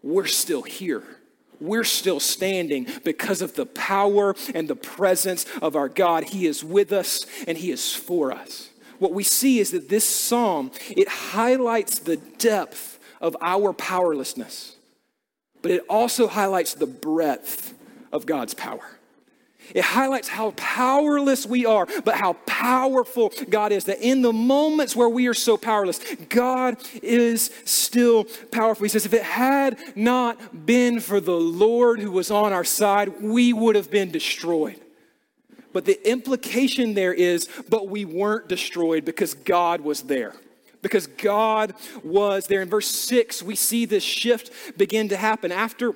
We're 0.00 0.26
still 0.26 0.62
here. 0.62 1.02
We're 1.60 1.82
still 1.82 2.20
standing 2.20 2.86
because 3.02 3.42
of 3.42 3.54
the 3.54 3.66
power 3.66 4.36
and 4.54 4.68
the 4.68 4.76
presence 4.76 5.44
of 5.60 5.74
our 5.74 5.88
God. 5.88 6.22
He 6.22 6.46
is 6.46 6.62
with 6.62 6.92
us 6.92 7.26
and 7.48 7.58
He 7.58 7.72
is 7.72 7.92
for 7.92 8.30
us 8.30 8.68
what 9.02 9.12
we 9.12 9.24
see 9.24 9.58
is 9.58 9.72
that 9.72 9.88
this 9.88 10.08
psalm, 10.08 10.70
it 10.90 11.08
highlights 11.08 11.98
the 11.98 12.16
depth 12.16 13.00
of 13.20 13.36
our 13.40 13.72
powerlessness, 13.72 14.76
but 15.60 15.72
it 15.72 15.84
also 15.88 16.28
highlights 16.28 16.74
the 16.74 16.86
breadth 16.86 17.74
of 18.12 18.26
God's 18.26 18.54
power. 18.54 18.98
It 19.74 19.84
highlights 19.84 20.28
how 20.28 20.52
powerless 20.56 21.46
we 21.46 21.64
are, 21.66 21.86
but 22.04 22.16
how 22.16 22.34
powerful 22.46 23.32
God 23.48 23.72
is. 23.72 23.84
That 23.84 24.00
in 24.00 24.20
the 24.20 24.32
moments 24.32 24.94
where 24.94 25.08
we 25.08 25.28
are 25.28 25.34
so 25.34 25.56
powerless, 25.56 26.00
God 26.28 26.76
is 27.02 27.50
still 27.64 28.24
powerful. 28.50 28.84
He 28.84 28.88
says, 28.88 29.06
if 29.06 29.14
it 29.14 29.22
had 29.22 29.78
not 29.96 30.66
been 30.66 31.00
for 31.00 31.20
the 31.20 31.38
Lord 31.38 32.00
who 32.00 32.10
was 32.10 32.30
on 32.30 32.52
our 32.52 32.64
side, 32.64 33.22
we 33.22 33.52
would 33.52 33.76
have 33.76 33.90
been 33.90 34.10
destroyed. 34.10 34.81
But 35.72 35.84
the 35.84 36.08
implication 36.08 36.94
there 36.94 37.14
is, 37.14 37.48
but 37.68 37.88
we 37.88 38.04
weren't 38.04 38.48
destroyed 38.48 39.04
because 39.04 39.34
God 39.34 39.80
was 39.80 40.02
there. 40.02 40.34
Because 40.82 41.06
God 41.06 41.74
was 42.02 42.46
there. 42.46 42.62
In 42.62 42.68
verse 42.68 42.88
6, 42.88 43.42
we 43.42 43.54
see 43.54 43.84
this 43.84 44.02
shift 44.02 44.76
begin 44.76 45.08
to 45.10 45.16
happen. 45.16 45.52
After 45.52 45.94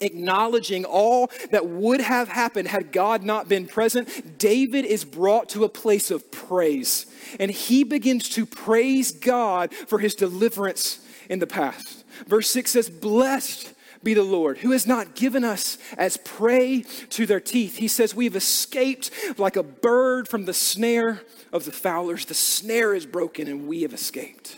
acknowledging 0.00 0.84
all 0.84 1.30
that 1.50 1.66
would 1.66 2.00
have 2.00 2.28
happened 2.28 2.68
had 2.68 2.92
God 2.92 3.22
not 3.22 3.48
been 3.48 3.66
present, 3.66 4.38
David 4.38 4.84
is 4.84 5.04
brought 5.04 5.48
to 5.50 5.64
a 5.64 5.68
place 5.68 6.10
of 6.10 6.30
praise. 6.30 7.06
And 7.38 7.50
he 7.50 7.84
begins 7.84 8.28
to 8.30 8.46
praise 8.46 9.12
God 9.12 9.72
for 9.72 9.98
his 9.98 10.14
deliverance 10.14 11.00
in 11.28 11.38
the 11.38 11.46
past. 11.46 12.04
Verse 12.26 12.50
6 12.50 12.70
says, 12.70 12.90
Blessed 12.90 13.72
be 14.02 14.14
the 14.14 14.22
Lord, 14.22 14.58
who 14.58 14.72
has 14.72 14.86
not 14.86 15.14
given 15.14 15.44
us 15.44 15.78
as 15.96 16.16
prey 16.16 16.82
to 17.10 17.26
their 17.26 17.40
teeth. 17.40 17.76
He 17.76 17.88
says, 17.88 18.14
We've 18.14 18.36
escaped 18.36 19.10
like 19.38 19.56
a 19.56 19.62
bird 19.62 20.28
from 20.28 20.44
the 20.44 20.54
snare 20.54 21.22
of 21.52 21.64
the 21.64 21.72
fowlers. 21.72 22.24
The 22.24 22.34
snare 22.34 22.94
is 22.94 23.06
broken 23.06 23.48
and 23.48 23.66
we 23.66 23.82
have 23.82 23.92
escaped. 23.92 24.56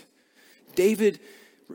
David 0.75 1.21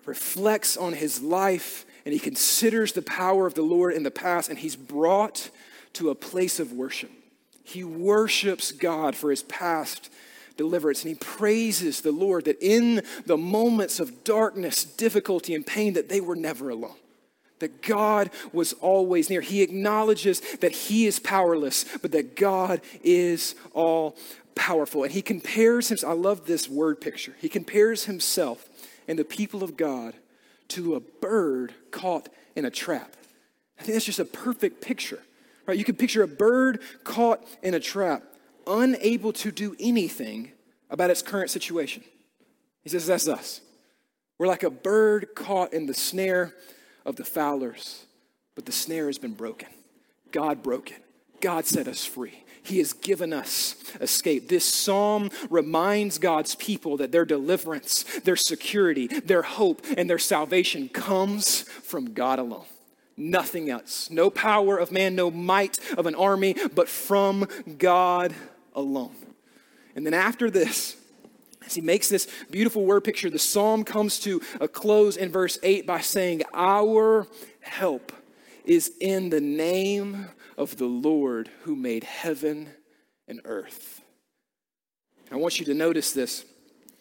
reflects 0.06 0.78
on 0.78 0.94
his 0.94 1.22
life 1.22 1.86
and 2.06 2.14
he 2.14 2.20
considers 2.20 2.94
the 2.94 3.02
power 3.02 3.48
of 3.48 3.54
the 3.54 3.62
Lord 3.62 3.94
in 3.94 4.04
the 4.04 4.12
past, 4.12 4.50
and 4.50 4.60
he's 4.60 4.76
brought 4.76 5.50
to 5.94 6.10
a 6.10 6.16
place 6.16 6.60
of 6.60 6.74
worship. 6.74 7.12
He 7.64 7.84
worships 7.84 8.74
God 8.74 9.16
for 9.16 9.30
his 9.30 9.44
past 9.44 10.10
deliverance. 10.58 11.04
And 11.04 11.10
he 11.10 11.16
praises 11.16 12.02
the 12.02 12.12
Lord 12.12 12.46
that 12.46 12.62
in 12.62 13.04
the 13.26 13.38
moments 13.38 14.00
of 14.00 14.24
darkness, 14.24 14.84
difficulty, 14.84 15.56
and 15.56 15.66
pain, 15.66 15.94
that 15.94 16.10
they 16.10 16.22
were 16.22 16.36
never 16.36 16.70
alone 16.70 16.96
that 17.64 17.82
God 17.82 18.30
was 18.52 18.74
always 18.74 19.30
near. 19.30 19.42
He 19.42 19.62
acknowledges 19.62 20.42
that 20.58 20.74
he 20.74 21.08
is 21.08 21.20
powerless, 21.20 21.86
but 22.02 22.12
that 22.12 22.36
God 22.36 22.82
is 23.04 23.56
all 23.74 24.16
powerful. 24.54 25.04
And 25.04 25.12
he 25.12 25.22
compares 25.22 25.88
himself, 25.90 26.12
I 26.12 26.16
love 26.16 26.46
this 26.46 26.70
word 26.70 27.02
picture. 27.02 27.34
He 27.40 27.50
compares 27.50 28.06
himself 28.06 28.68
and 29.08 29.18
the 29.18 29.24
people 29.24 29.64
of 29.64 29.78
God 29.78 30.14
to 30.70 30.96
a 30.96 31.00
bird 31.00 31.74
caught 31.92 32.30
in 32.56 32.66
a 32.66 32.70
trap. 32.70 33.16
I 33.80 33.84
think 33.84 33.94
that's 33.94 34.06
just 34.06 34.20
a 34.20 34.26
perfect 34.26 34.82
picture. 34.82 35.20
Right? 35.66 35.78
You 35.78 35.86
can 35.86 35.96
picture 35.96 36.24
a 36.24 36.28
bird 36.28 36.82
caught 37.04 37.44
in 37.62 37.74
a 37.74 37.80
trap, 37.80 38.24
unable 38.68 39.34
to 39.34 39.52
do 39.52 39.76
anything 39.80 40.52
about 40.90 41.10
its 41.10 41.22
current 41.22 41.50
situation. 41.50 42.04
He 42.84 42.90
says 42.90 43.08
that's 43.08 43.28
us. 43.28 43.62
We're 44.38 44.48
like 44.48 44.64
a 44.64 44.70
bird 44.70 45.30
caught 45.36 45.74
in 45.74 45.86
the 45.86 45.94
snare 45.94 46.54
of 47.06 47.16
the 47.16 47.26
fowlers, 47.26 48.06
but 48.56 48.66
the 48.66 48.72
snare 48.72 49.08
has 49.08 49.18
been 49.18 49.34
broken. 49.34 49.70
God 50.32 50.64
broke 50.64 50.92
it. 50.92 51.04
God 51.42 51.66
set 51.66 51.88
us 51.88 52.06
free. 52.06 52.44
He 52.64 52.78
has 52.78 52.94
given 52.94 53.34
us 53.34 53.76
escape. 54.00 54.48
This 54.48 54.64
psalm 54.64 55.30
reminds 55.50 56.18
God's 56.18 56.56
people 56.56 56.96
that 56.98 57.12
their 57.12 57.26
deliverance, 57.26 58.04
their 58.22 58.38
security, 58.38 59.08
their 59.08 59.42
hope, 59.42 59.86
and 59.98 60.10
their 60.10 60.20
salvation 60.20 60.88
comes 60.88 61.64
from 61.64 62.14
God 62.14 62.40
alone. 62.40 62.66
Nothing 63.18 63.70
else. 63.70 64.10
No 64.10 64.30
power 64.30 64.78
of 64.78 64.92
man, 64.92 65.14
no 65.14 65.30
might 65.30 65.78
of 65.98 66.06
an 66.06 66.16
army, 66.16 66.56
but 66.74 66.88
from 66.88 67.48
God 67.78 68.34
alone. 68.74 69.16
And 69.96 70.06
then 70.06 70.14
after 70.14 70.50
this, 70.50 70.96
as 71.66 71.76
he 71.76 71.82
makes 71.82 72.10
this 72.10 72.28
beautiful 72.52 72.86
word 72.86 73.04
picture, 73.04 73.30
the 73.30 73.40
psalm 73.40 73.84
comes 73.84 74.20
to 74.20 74.42
a 74.60 74.68
close 74.68 75.18
in 75.18 75.32
verse 75.32 75.58
8 75.64 75.86
by 75.86 76.02
saying, 76.02 76.44
Our 76.54 77.28
help 77.62 78.12
is 78.66 78.92
in 79.00 79.30
the 79.30 79.42
name 79.42 80.28
of 80.58 80.78
the 80.78 80.86
Lord 80.86 81.50
who 81.64 81.76
made 81.76 82.04
heaven 82.04 82.70
and 83.28 83.42
earth. 83.46 84.02
I 85.32 85.36
want 85.38 85.60
you 85.60 85.66
to 85.66 85.74
notice 85.74 86.12
this. 86.12 86.46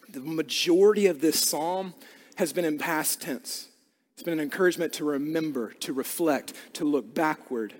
The 0.09 0.19
majority 0.19 1.07
of 1.07 1.21
this 1.21 1.39
psalm 1.39 1.93
has 2.35 2.53
been 2.53 2.65
in 2.65 2.77
past 2.77 3.21
tense. 3.21 3.67
It's 4.13 4.23
been 4.23 4.33
an 4.33 4.39
encouragement 4.39 4.93
to 4.93 5.05
remember, 5.05 5.73
to 5.81 5.93
reflect, 5.93 6.53
to 6.73 6.85
look 6.85 7.13
backward, 7.13 7.73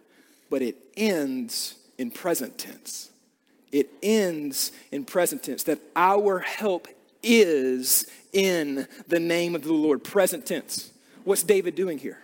but 0.49 0.61
it 0.61 0.77
ends 0.95 1.75
in 1.97 2.11
present 2.11 2.57
tense 2.57 3.09
it 3.73 3.89
ends 4.01 4.71
in 4.91 5.03
present 5.03 5.43
tense, 5.43 5.63
that 5.63 5.79
our 5.95 6.39
help 6.39 6.87
is 7.21 8.05
in 8.31 8.87
the 9.07 9.19
name 9.19 9.55
of 9.55 9.63
the 9.63 9.73
Lord. 9.73 10.03
Present 10.03 10.45
tense. 10.45 10.91
What's 11.25 11.43
David 11.43 11.75
doing 11.75 11.97
here? 11.97 12.22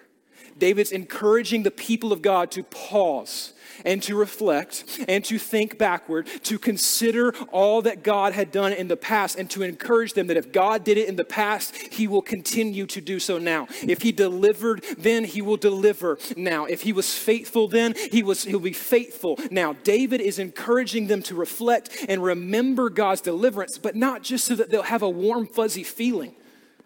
David's 0.59 0.91
encouraging 0.91 1.63
the 1.63 1.71
people 1.71 2.11
of 2.13 2.21
God 2.21 2.51
to 2.51 2.63
pause 2.63 3.53
and 3.85 4.03
to 4.03 4.15
reflect 4.15 4.99
and 5.07 5.23
to 5.25 5.39
think 5.39 5.77
backward, 5.77 6.27
to 6.43 6.59
consider 6.59 7.33
all 7.51 7.81
that 7.83 8.03
God 8.03 8.33
had 8.33 8.51
done 8.51 8.73
in 8.73 8.87
the 8.87 8.97
past, 8.97 9.37
and 9.37 9.49
to 9.51 9.63
encourage 9.63 10.13
them 10.13 10.27
that 10.27 10.37
if 10.37 10.51
God 10.51 10.83
did 10.83 10.97
it 10.97 11.07
in 11.07 11.15
the 11.15 11.23
past, 11.23 11.75
He 11.75 12.07
will 12.07 12.21
continue 12.21 12.85
to 12.87 13.01
do 13.01 13.19
so 13.19 13.37
now. 13.37 13.67
If 13.81 14.01
He 14.01 14.11
delivered 14.11 14.83
then, 14.97 15.23
He 15.23 15.41
will 15.41 15.57
deliver 15.57 16.17
now. 16.35 16.65
If 16.65 16.81
He 16.81 16.93
was 16.93 17.17
faithful 17.17 17.67
then, 17.67 17.93
He 18.11 18.23
was 18.23 18.43
He'll 18.43 18.59
be 18.59 18.73
faithful 18.73 19.39
now. 19.51 19.73
David 19.83 20.21
is 20.21 20.39
encouraging 20.39 21.07
them 21.07 21.23
to 21.23 21.35
reflect 21.35 22.05
and 22.07 22.23
remember 22.23 22.89
God's 22.89 23.21
deliverance, 23.21 23.77
but 23.77 23.95
not 23.95 24.23
just 24.23 24.45
so 24.45 24.55
that 24.55 24.69
they'll 24.69 24.83
have 24.83 25.03
a 25.03 25.09
warm, 25.09 25.47
fuzzy 25.47 25.83
feeling. 25.83 26.35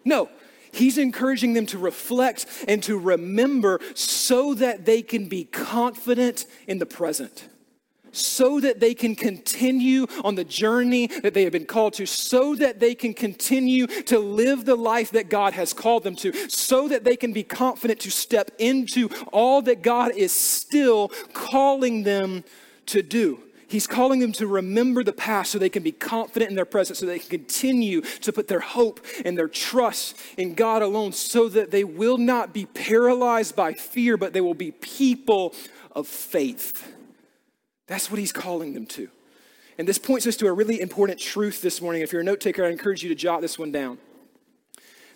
No, 0.04 0.28
He's 0.74 0.98
encouraging 0.98 1.54
them 1.54 1.66
to 1.66 1.78
reflect 1.78 2.46
and 2.66 2.82
to 2.82 2.98
remember 2.98 3.80
so 3.94 4.54
that 4.54 4.84
they 4.84 5.02
can 5.02 5.28
be 5.28 5.44
confident 5.44 6.46
in 6.66 6.78
the 6.78 6.86
present, 6.86 7.48
so 8.12 8.60
that 8.60 8.80
they 8.80 8.94
can 8.94 9.14
continue 9.14 10.06
on 10.24 10.34
the 10.34 10.44
journey 10.44 11.06
that 11.06 11.32
they 11.32 11.44
have 11.44 11.52
been 11.52 11.64
called 11.64 11.94
to, 11.94 12.06
so 12.06 12.54
that 12.56 12.80
they 12.80 12.94
can 12.94 13.14
continue 13.14 13.86
to 13.86 14.18
live 14.18 14.64
the 14.64 14.76
life 14.76 15.12
that 15.12 15.28
God 15.28 15.52
has 15.52 15.72
called 15.72 16.02
them 16.02 16.16
to, 16.16 16.32
so 16.48 16.88
that 16.88 17.04
they 17.04 17.16
can 17.16 17.32
be 17.32 17.44
confident 17.44 18.00
to 18.00 18.10
step 18.10 18.50
into 18.58 19.08
all 19.32 19.62
that 19.62 19.82
God 19.82 20.12
is 20.16 20.32
still 20.32 21.08
calling 21.32 22.02
them 22.02 22.44
to 22.86 23.02
do. 23.02 23.40
He's 23.74 23.88
calling 23.88 24.20
them 24.20 24.30
to 24.34 24.46
remember 24.46 25.02
the 25.02 25.12
past 25.12 25.50
so 25.50 25.58
they 25.58 25.68
can 25.68 25.82
be 25.82 25.90
confident 25.90 26.48
in 26.48 26.54
their 26.54 26.64
present, 26.64 26.96
so 26.96 27.06
they 27.06 27.18
can 27.18 27.28
continue 27.28 28.02
to 28.02 28.32
put 28.32 28.46
their 28.46 28.60
hope 28.60 29.04
and 29.24 29.36
their 29.36 29.48
trust 29.48 30.16
in 30.36 30.54
God 30.54 30.80
alone, 30.80 31.10
so 31.10 31.48
that 31.48 31.72
they 31.72 31.82
will 31.82 32.16
not 32.16 32.54
be 32.54 32.66
paralyzed 32.66 33.56
by 33.56 33.72
fear, 33.72 34.16
but 34.16 34.32
they 34.32 34.40
will 34.40 34.54
be 34.54 34.70
people 34.70 35.56
of 35.90 36.06
faith. 36.06 36.94
That's 37.88 38.12
what 38.12 38.20
he's 38.20 38.30
calling 38.30 38.74
them 38.74 38.86
to. 38.86 39.08
And 39.76 39.88
this 39.88 39.98
points 39.98 40.28
us 40.28 40.36
to 40.36 40.46
a 40.46 40.52
really 40.52 40.80
important 40.80 41.18
truth 41.18 41.60
this 41.60 41.82
morning. 41.82 42.02
If 42.02 42.12
you're 42.12 42.22
a 42.22 42.24
note 42.24 42.40
taker, 42.40 42.64
I 42.64 42.70
encourage 42.70 43.02
you 43.02 43.08
to 43.08 43.16
jot 43.16 43.40
this 43.40 43.58
one 43.58 43.72
down 43.72 43.98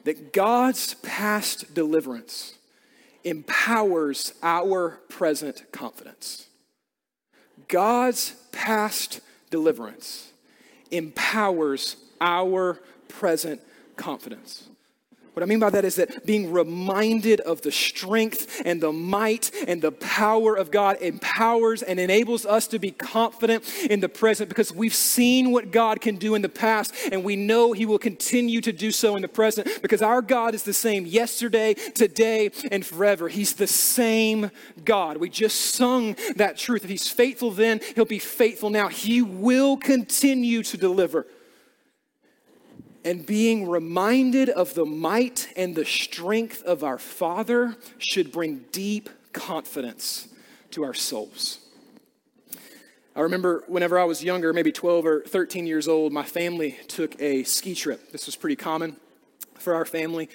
that 0.02 0.32
God's 0.32 0.94
past 0.94 1.74
deliverance 1.74 2.54
empowers 3.22 4.34
our 4.42 4.98
present 5.08 5.70
confidence. 5.70 6.47
God's 7.68 8.32
past 8.52 9.20
deliverance 9.50 10.32
empowers 10.90 11.96
our 12.20 12.80
present 13.08 13.60
confidence. 13.96 14.68
What 15.38 15.44
I 15.44 15.46
mean 15.46 15.60
by 15.60 15.70
that 15.70 15.84
is 15.84 15.94
that 15.94 16.26
being 16.26 16.50
reminded 16.50 17.38
of 17.42 17.62
the 17.62 17.70
strength 17.70 18.60
and 18.64 18.80
the 18.80 18.90
might 18.90 19.52
and 19.68 19.80
the 19.80 19.92
power 19.92 20.56
of 20.56 20.72
God 20.72 20.96
empowers 21.00 21.80
and 21.80 22.00
enables 22.00 22.44
us 22.44 22.66
to 22.66 22.80
be 22.80 22.90
confident 22.90 23.62
in 23.88 24.00
the 24.00 24.08
present 24.08 24.48
because 24.48 24.72
we've 24.72 24.92
seen 24.92 25.52
what 25.52 25.70
God 25.70 26.00
can 26.00 26.16
do 26.16 26.34
in 26.34 26.42
the 26.42 26.48
past 26.48 26.92
and 27.12 27.22
we 27.22 27.36
know 27.36 27.70
He 27.72 27.86
will 27.86 28.00
continue 28.00 28.60
to 28.62 28.72
do 28.72 28.90
so 28.90 29.14
in 29.14 29.22
the 29.22 29.28
present 29.28 29.80
because 29.80 30.02
our 30.02 30.22
God 30.22 30.56
is 30.56 30.64
the 30.64 30.72
same 30.72 31.06
yesterday, 31.06 31.74
today, 31.74 32.50
and 32.72 32.84
forever. 32.84 33.28
He's 33.28 33.52
the 33.52 33.68
same 33.68 34.50
God. 34.84 35.18
We 35.18 35.30
just 35.30 35.60
sung 35.60 36.16
that 36.34 36.56
truth. 36.56 36.82
If 36.82 36.90
He's 36.90 37.08
faithful 37.08 37.52
then, 37.52 37.80
He'll 37.94 38.06
be 38.06 38.18
faithful 38.18 38.70
now. 38.70 38.88
He 38.88 39.22
will 39.22 39.76
continue 39.76 40.64
to 40.64 40.76
deliver 40.76 41.28
and 43.04 43.24
being 43.24 43.68
reminded 43.68 44.48
of 44.48 44.74
the 44.74 44.84
might 44.84 45.48
and 45.56 45.74
the 45.74 45.84
strength 45.84 46.62
of 46.62 46.82
our 46.82 46.98
Father 46.98 47.76
should 47.98 48.32
bring 48.32 48.64
deep 48.72 49.08
confidence 49.32 50.28
to 50.70 50.84
our 50.84 50.94
souls. 50.94 51.60
I 53.16 53.22
remember 53.22 53.64
whenever 53.66 53.98
I 53.98 54.04
was 54.04 54.22
younger, 54.22 54.52
maybe 54.52 54.70
12 54.70 55.06
or 55.06 55.22
13 55.22 55.66
years 55.66 55.88
old, 55.88 56.12
my 56.12 56.22
family 56.22 56.76
took 56.86 57.20
a 57.20 57.42
ski 57.42 57.74
trip. 57.74 58.12
This 58.12 58.26
was 58.26 58.36
pretty 58.36 58.56
common 58.56 58.96
for 59.58 59.74
our 59.74 59.84
family. 59.84 60.28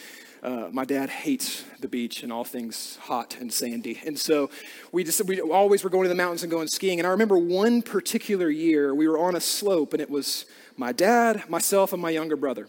Uh, 0.44 0.68
my 0.74 0.84
dad 0.84 1.10
hates 1.10 1.64
the 1.80 1.88
beach 1.88 2.24
and 2.24 2.34
all 2.34 2.44
things 2.44 2.98
hot 3.04 3.38
and 3.40 3.54
sandy. 3.54 4.02
And 4.06 4.20
so 4.20 4.50
we 4.92 5.06
just 5.06 5.24
we 5.24 5.40
always 5.40 5.86
were 5.86 5.90
going 5.90 6.04
to 6.04 6.10
the 6.10 6.16
mountains 6.16 6.44
and 6.44 6.52
going 6.52 6.68
skiing. 6.68 7.00
And 7.00 7.08
I 7.08 7.12
remember 7.12 7.38
one 7.38 7.82
particular 7.82 8.50
year 8.50 8.94
we 8.94 9.08
were 9.08 9.18
on 9.18 9.38
a 9.38 9.42
slope 9.42 9.94
and 9.94 10.02
it 10.02 10.10
was 10.10 10.46
my 10.78 10.92
dad, 10.92 11.50
myself, 11.50 11.94
and 11.94 12.02
my 12.02 12.10
younger 12.10 12.36
brother. 12.36 12.68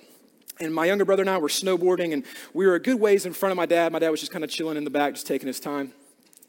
And 0.61 0.73
my 0.75 0.85
younger 0.85 1.05
brother 1.05 1.23
and 1.23 1.31
I 1.31 1.39
were 1.39 1.49
snowboarding, 1.49 2.13
and 2.13 2.25
we 2.53 2.67
were 2.67 2.77
a 2.77 2.81
good 2.81 3.01
ways 3.01 3.27
in 3.27 3.33
front 3.33 3.51
of 3.51 3.57
my 3.57 3.67
dad. 3.67 3.93
My 3.93 3.99
dad 3.99 4.11
was 4.11 4.21
just 4.21 4.33
kind 4.33 4.45
of 4.45 4.51
chilling 4.51 4.77
in 4.77 4.85
the 4.85 4.91
back, 4.91 5.15
just 5.15 5.27
taking 5.27 5.47
his 5.47 5.59
time. 5.59 5.93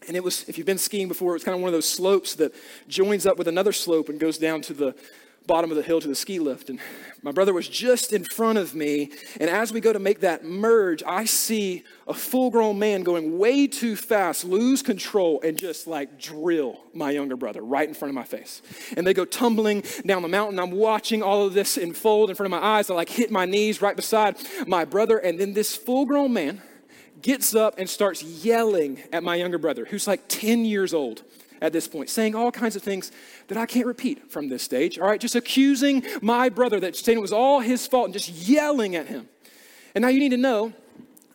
And 0.08 0.16
it 0.16 0.24
was, 0.24 0.48
if 0.48 0.58
you've 0.58 0.68
been 0.68 0.78
skiing 0.78 1.08
before, 1.08 1.36
it's 1.36 1.44
kind 1.44 1.56
of 1.56 1.62
one 1.62 1.70
of 1.70 1.74
those 1.74 1.90
slopes 1.90 2.36
that 2.36 2.54
joins 2.88 3.26
up 3.26 3.38
with 3.38 3.48
another 3.48 3.72
slope 3.72 4.10
and 4.10 4.20
goes 4.20 4.38
down 4.38 4.62
to 4.62 4.74
the 4.74 4.96
bottom 5.48 5.72
of 5.72 5.78
the 5.78 5.84
hill 5.84 6.02
to 6.02 6.08
the 6.08 6.16
ski 6.16 6.40
lift. 6.40 6.70
And 6.70 6.80
my 7.22 7.32
brother 7.32 7.54
was 7.54 7.68
just 7.68 8.14
in 8.14 8.24
front 8.24 8.58
of 8.58 8.76
me. 8.76 9.12
And 9.40 9.50
as 9.50 9.74
we 9.74 9.80
go 9.80 9.92
to 9.94 10.00
make 10.00 10.20
that 10.22 10.44
merge, 10.44 11.04
I 11.06 11.26
see 11.26 11.84
a 12.08 12.14
full 12.14 12.52
grown 12.52 12.78
man 12.78 13.04
going 13.04 13.38
way 13.38 13.68
too 13.68 13.96
fast, 13.96 14.46
lose 14.46 14.82
control, 14.82 15.42
and 15.42 15.58
just 15.58 15.88
like 15.88 16.20
drill 16.20 16.80
my 16.94 17.12
younger 17.12 17.36
brother 17.36 17.62
right 17.62 17.88
in 17.88 17.94
front 17.94 18.10
of 18.10 18.16
my 18.16 18.24
face. 18.24 18.62
And 18.96 19.06
they 19.06 19.14
go 19.14 19.26
tumbling 19.26 19.84
down 20.06 20.22
the 20.22 20.28
mountain. 20.28 20.60
I'm 20.60 20.72
watching 20.72 21.24
all 21.24 21.46
of 21.46 21.54
this 21.54 21.78
unfold 21.78 22.30
in 22.30 22.36
front 22.36 22.54
of 22.54 22.62
my 22.62 22.66
eyes. 22.66 22.90
I 22.90 22.94
like 22.94 23.10
hit 23.10 23.32
my 23.32 23.46
knees 23.46 23.82
right 23.82 23.96
beside 23.96 24.38
my 24.68 24.86
brother. 24.86 25.18
And 25.18 25.40
then 25.40 25.54
this 25.54 25.76
full 25.76 26.06
grown 26.06 26.34
man 26.34 26.62
gets 27.22 27.56
up 27.56 27.80
and 27.80 27.90
starts 27.90 28.22
yelling 28.22 29.02
at 29.12 29.24
my 29.24 29.36
younger 29.36 29.58
brother, 29.58 29.86
who's 29.86 30.06
like 30.08 30.24
10 30.28 30.66
years 30.66 30.94
old 30.94 31.24
at 31.62 31.74
this 31.74 31.88
point, 31.88 32.10
saying 32.10 32.36
all 32.36 32.52
kinds 32.52 32.76
of 32.76 32.84
things 32.84 33.12
that 33.48 33.58
I 33.58 33.66
can't 33.66 33.86
repeat 33.86 34.32
from 34.32 34.50
this 34.50 34.64
stage, 34.64 35.00
all 35.00 35.08
right? 35.08 35.20
Just 35.20 35.36
accusing 35.36 36.04
my 36.22 36.50
brother 36.50 36.80
that 36.80 36.96
saying 36.96 37.18
it 37.18 37.22
was 37.22 37.34
all 37.34 37.60
his 37.60 37.86
fault 37.88 38.06
and 38.06 38.14
just 38.14 38.30
yelling 38.30 38.96
at 38.96 39.08
him. 39.08 39.28
And 39.94 40.02
now 40.02 40.10
you 40.10 40.20
need 40.20 40.30
to 40.30 40.38
know, 40.38 40.74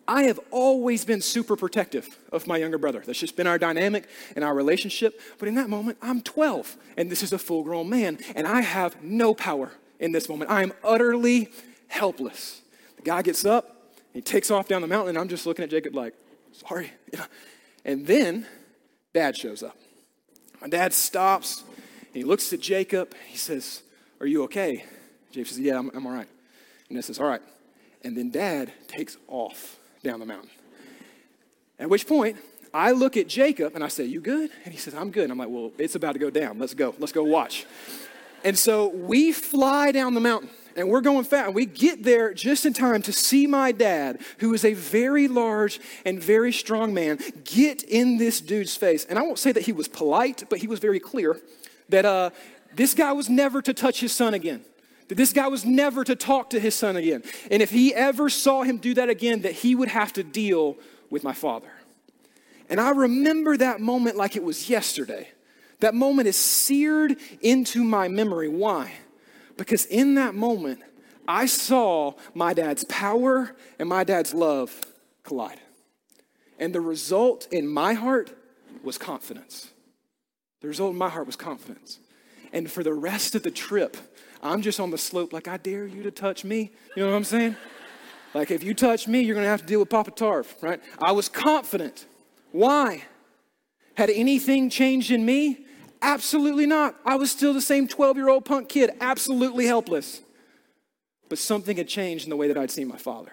I 0.07 0.25
have 0.25 0.41
always 0.51 1.05
been 1.05 1.21
super 1.21 1.57
protective 1.57 2.19
of 2.33 2.47
my 2.47 2.57
younger 2.57 2.79
brother. 2.79 3.03
That's 3.05 3.19
just 3.19 3.37
been 3.37 3.47
our 3.47 3.59
dynamic 3.59 4.09
and 4.35 4.45
our 4.45 4.55
relationship. 4.55 5.21
But 5.39 5.49
in 5.49 5.55
that 5.55 5.69
moment, 5.69 5.99
I'm 6.03 6.21
12 6.21 6.77
and 6.97 7.11
this 7.11 7.23
is 7.23 7.33
a 7.33 7.39
full 7.39 7.63
grown 7.63 7.89
man, 7.89 8.19
and 8.35 8.47
I 8.47 8.61
have 8.61 9.03
no 9.03 9.35
power 9.35 9.73
in 9.99 10.13
this 10.13 10.29
moment. 10.29 10.51
I 10.51 10.63
am 10.63 10.73
utterly 10.83 11.51
helpless. 11.89 12.63
The 12.97 13.03
guy 13.03 13.23
gets 13.23 13.45
up, 13.45 13.95
he 14.13 14.21
takes 14.21 14.51
off 14.51 14.67
down 14.69 14.83
the 14.83 14.89
mountain, 14.89 15.11
and 15.11 15.19
I'm 15.19 15.29
just 15.29 15.47
looking 15.47 15.63
at 15.63 15.71
Jacob 15.71 15.95
like, 15.95 16.15
sorry. 16.53 16.93
And 17.85 18.07
then 18.07 18.47
dad 19.15 19.37
shows 19.37 19.63
up. 19.63 19.77
My 20.61 20.69
dad 20.69 20.93
stops, 20.93 21.65
he 22.13 22.23
looks 22.23 22.53
at 22.53 22.61
Jacob. 22.61 23.15
He 23.27 23.37
says, 23.37 23.83
Are 24.21 24.27
you 24.27 24.43
okay? 24.45 24.85
Jacob 25.31 25.49
says, 25.49 25.61
Yeah, 25.61 25.79
I'm, 25.79 25.91
I'm 25.95 26.07
all 26.07 26.13
right. 26.13 26.29
And 26.89 26.97
Dad 26.97 27.05
says, 27.05 27.19
All 27.19 27.27
right. 27.27 27.43
And 28.03 28.17
then 28.17 28.31
dad 28.31 28.73
takes 28.89 29.17
off 29.29 29.79
down 30.03 30.21
the 30.21 30.27
mountain. 30.27 30.51
At 31.79 31.89
which 31.89 32.07
point, 32.07 32.37
I 32.73 32.93
look 32.93 33.17
at 33.17 33.27
Jacob 33.29 33.75
and 33.75 33.85
I 33.85 33.89
say, 33.89 34.05
You 34.05 34.21
good? 34.21 34.51
And 34.65 34.73
he 34.75 34.79
says, 34.79 34.95
I'm 34.95 35.11
good. 35.11 35.25
And 35.25 35.33
I'm 35.33 35.39
like, 35.39 35.49
Well, 35.49 35.73
it's 35.79 35.95
about 35.95 36.13
to 36.13 36.19
go 36.19 36.31
down. 36.31 36.59
Let's 36.59 36.75
go. 36.75 36.95
Let's 36.99 37.13
go 37.13 37.25
watch. 37.25 37.67
and 38.45 38.59
so 38.59 38.89
we 38.89 39.33
fly 39.33 39.93
down 39.93 40.15
the 40.15 40.21
mountain 40.21 40.51
and 40.77 40.89
we're 40.89 41.01
going 41.01 41.25
fast. 41.25 41.55
We 41.55 41.67
get 41.67 42.03
there 42.03 42.33
just 42.33 42.67
in 42.67 42.73
time 42.73 43.03
to 43.03 43.13
see 43.13 43.47
my 43.47 43.73
dad, 43.73 44.21
who 44.39 44.55
is 44.55 44.65
a 44.65 44.75
very 44.75 45.29
large 45.29 45.81
and 46.05 46.23
very 46.23 46.53
strong 46.53 46.95
man, 46.95 47.19
get 47.45 47.83
in 47.83 48.19
this 48.19 48.41
dude's 48.41 48.77
face. 48.77 49.05
And 49.05 49.19
I 49.19 49.23
won't 49.23 49.39
say 49.39 49.53
that 49.53 49.65
he 49.65 49.73
was 49.73 49.89
polite, 49.89 50.45
but 50.49 50.59
he 50.59 50.67
was 50.67 50.79
very 50.79 51.01
clear 51.01 51.41
that 51.89 52.05
uh, 52.05 52.31
this 52.75 52.95
guy 52.95 53.13
was 53.13 53.29
never 53.29 53.61
to 53.63 53.75
touch 53.75 54.01
his 54.01 54.13
son 54.15 54.35
again. 54.35 54.65
That 55.09 55.17
this 55.17 55.33
guy 55.33 55.49
was 55.49 55.65
never 55.65 56.05
to 56.05 56.15
talk 56.15 56.51
to 56.51 56.61
his 56.61 56.75
son 56.75 56.97
again. 56.97 57.25
And 57.51 57.63
if 57.63 57.71
he 57.71 57.93
ever 57.93 58.31
saw 58.31 58.63
him 58.63 58.79
do 58.79 58.95
that 58.95 59.09
again, 59.09 59.43
that 59.43 59.53
he 59.53 59.75
would 59.75 59.89
have 59.89 60.13
to 60.13 60.23
deal 60.23 60.77
with 61.11 61.25
my 61.25 61.33
father. 61.33 61.73
And 62.69 62.81
I 62.81 62.91
remember 62.91 63.57
that 63.57 63.81
moment 63.81 64.17
like 64.17 64.37
it 64.37 64.45
was 64.45 64.69
yesterday. 64.69 65.29
That 65.81 65.95
moment 65.95 66.29
is 66.29 66.37
seared 66.37 67.17
into 67.41 67.83
my 67.83 68.07
memory. 68.07 68.49
Why? 68.49 68.93
Because 69.61 69.85
in 69.85 70.15
that 70.15 70.35
moment, 70.35 70.81
I 71.29 71.45
saw 71.45 72.15
my 72.33 72.55
dad's 72.55 72.83
power 72.85 73.55
and 73.79 73.91
my 73.91 74.05
dad's 74.05 74.33
love 74.33 74.75
collide. 75.23 75.61
And 76.59 76.75
the 76.75 76.81
result 76.81 77.47
in 77.53 77.69
my 77.69 77.93
heart 77.93 78.35
was 78.83 78.97
confidence. 78.97 79.69
The 80.63 80.69
result 80.69 80.93
in 80.93 80.97
my 80.97 81.11
heart 81.11 81.27
was 81.27 81.37
confidence. 81.37 81.99
And 82.55 82.71
for 82.71 82.83
the 82.83 82.95
rest 82.95 83.35
of 83.35 83.43
the 83.43 83.51
trip, 83.51 83.99
I'm 84.43 84.63
just 84.63 84.81
on 84.81 84.91
the 84.91 84.97
slope, 84.97 85.35
like, 85.35 85.47
I 85.47 85.59
dare 85.59 85.87
you 85.87 86.03
to 86.05 86.11
touch 86.11 86.43
me. 86.43 86.73
You 86.97 87.03
know 87.03 87.11
what 87.11 87.17
I'm 87.17 87.25
saying? 87.25 87.55
Like, 88.33 88.51
if 88.51 88.65
you 88.65 88.73
touch 88.73 89.07
me, 89.07 89.21
you're 89.21 89.35
to 89.37 89.51
have 89.51 89.61
to 89.61 89.67
deal 89.67 89.81
with 89.81 89.91
Papa 89.91 90.13
Tarv, 90.13 90.47
right? 90.63 90.81
I 90.99 91.13
was 91.13 91.29
confident. 91.29 92.07
Why? 92.51 93.03
Had 93.95 94.09
anything 94.09 94.71
changed 94.71 95.11
in 95.11 95.27
me? 95.27 95.67
Absolutely 96.03 96.67
not. 96.67 96.97
I 97.05 97.17
was 97.17 97.31
still 97.31 97.53
the 97.53 97.61
same 97.61 97.87
12 97.87 98.17
year 98.17 98.29
old 98.29 98.45
punk 98.45 98.69
kid, 98.69 98.91
absolutely 99.01 99.67
helpless. 99.67 100.21
But 101.29 101.39
something 101.39 101.77
had 101.77 101.89
changed 101.89 102.25
in 102.25 102.31
the 102.31 102.37
way 102.37 102.49
that 102.49 102.59
I'd 102.59 102.71
seen 102.71 102.89
my 102.89 102.97
father. 102.97 103.33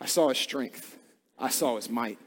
I 0.00 0.06
saw 0.06 0.28
his 0.28 0.38
strength, 0.38 0.98
I 1.38 1.48
saw 1.48 1.76
his 1.76 1.88
might, 1.88 2.18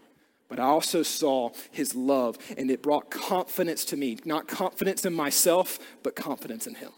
but 0.49 0.59
I 0.59 0.63
also 0.63 1.03
saw 1.03 1.51
his 1.71 1.93
love, 1.93 2.37
and 2.57 2.71
it 2.71 2.81
brought 2.81 3.11
confidence 3.11 3.85
to 3.85 3.97
me. 3.97 4.17
Not 4.25 4.47
confidence 4.47 5.05
in 5.05 5.13
myself, 5.13 5.77
but 6.01 6.15
confidence 6.15 6.65
in 6.65 6.75
him. 6.75 6.91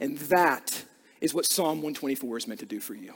And 0.00 0.18
that 0.18 0.84
is 1.20 1.32
what 1.32 1.46
Psalm 1.46 1.78
124 1.78 2.36
is 2.36 2.46
meant 2.46 2.60
to 2.60 2.66
do 2.66 2.80
for 2.80 2.94
you. 2.94 3.14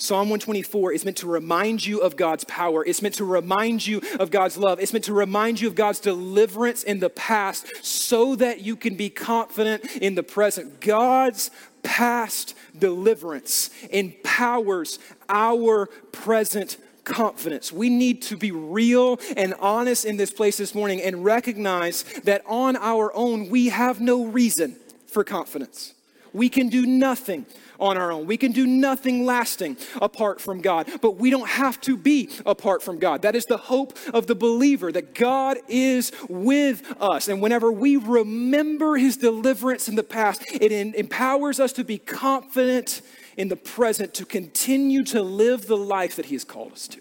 Psalm 0.00 0.28
124 0.30 0.92
is 0.92 1.04
meant 1.04 1.16
to 1.16 1.26
remind 1.26 1.84
you 1.84 1.98
of 1.98 2.14
God's 2.14 2.44
power. 2.44 2.84
It's 2.84 3.02
meant 3.02 3.16
to 3.16 3.24
remind 3.24 3.84
you 3.84 4.00
of 4.20 4.30
God's 4.30 4.56
love. 4.56 4.78
It's 4.78 4.92
meant 4.92 5.06
to 5.06 5.12
remind 5.12 5.60
you 5.60 5.66
of 5.66 5.74
God's 5.74 5.98
deliverance 5.98 6.84
in 6.84 7.00
the 7.00 7.10
past 7.10 7.66
so 7.84 8.36
that 8.36 8.60
you 8.60 8.76
can 8.76 8.94
be 8.94 9.10
confident 9.10 9.84
in 9.96 10.14
the 10.14 10.22
present. 10.22 10.80
God's 10.80 11.50
past 11.82 12.54
deliverance 12.78 13.70
empowers 13.90 15.00
our 15.28 15.86
present 16.12 16.76
confidence. 17.02 17.72
We 17.72 17.90
need 17.90 18.22
to 18.22 18.36
be 18.36 18.52
real 18.52 19.18
and 19.36 19.52
honest 19.54 20.04
in 20.04 20.16
this 20.16 20.30
place 20.30 20.58
this 20.58 20.76
morning 20.76 21.02
and 21.02 21.24
recognize 21.24 22.04
that 22.22 22.44
on 22.46 22.76
our 22.76 23.12
own, 23.16 23.48
we 23.48 23.70
have 23.70 24.00
no 24.00 24.26
reason 24.26 24.76
for 25.08 25.24
confidence. 25.24 25.94
We 26.32 26.48
can 26.48 26.68
do 26.68 26.86
nothing 26.86 27.46
on 27.80 27.96
our 27.96 28.10
own. 28.10 28.26
We 28.26 28.36
can 28.36 28.52
do 28.52 28.66
nothing 28.66 29.24
lasting 29.24 29.76
apart 30.02 30.40
from 30.40 30.60
God, 30.60 30.88
but 31.00 31.12
we 31.12 31.30
don't 31.30 31.48
have 31.48 31.80
to 31.82 31.96
be 31.96 32.28
apart 32.44 32.82
from 32.82 32.98
God. 32.98 33.22
That 33.22 33.36
is 33.36 33.44
the 33.44 33.56
hope 33.56 33.96
of 34.12 34.26
the 34.26 34.34
believer 34.34 34.90
that 34.90 35.14
God 35.14 35.58
is 35.68 36.12
with 36.28 36.82
us. 37.00 37.28
And 37.28 37.40
whenever 37.40 37.70
we 37.70 37.96
remember 37.96 38.96
his 38.96 39.16
deliverance 39.16 39.88
in 39.88 39.94
the 39.94 40.02
past, 40.02 40.42
it 40.52 40.72
empowers 40.72 41.60
us 41.60 41.72
to 41.74 41.84
be 41.84 41.98
confident 41.98 43.02
in 43.36 43.48
the 43.48 43.56
present 43.56 44.14
to 44.14 44.26
continue 44.26 45.04
to 45.04 45.22
live 45.22 45.66
the 45.66 45.76
life 45.76 46.16
that 46.16 46.26
he 46.26 46.34
has 46.34 46.44
called 46.44 46.72
us 46.72 46.88
to. 46.88 47.00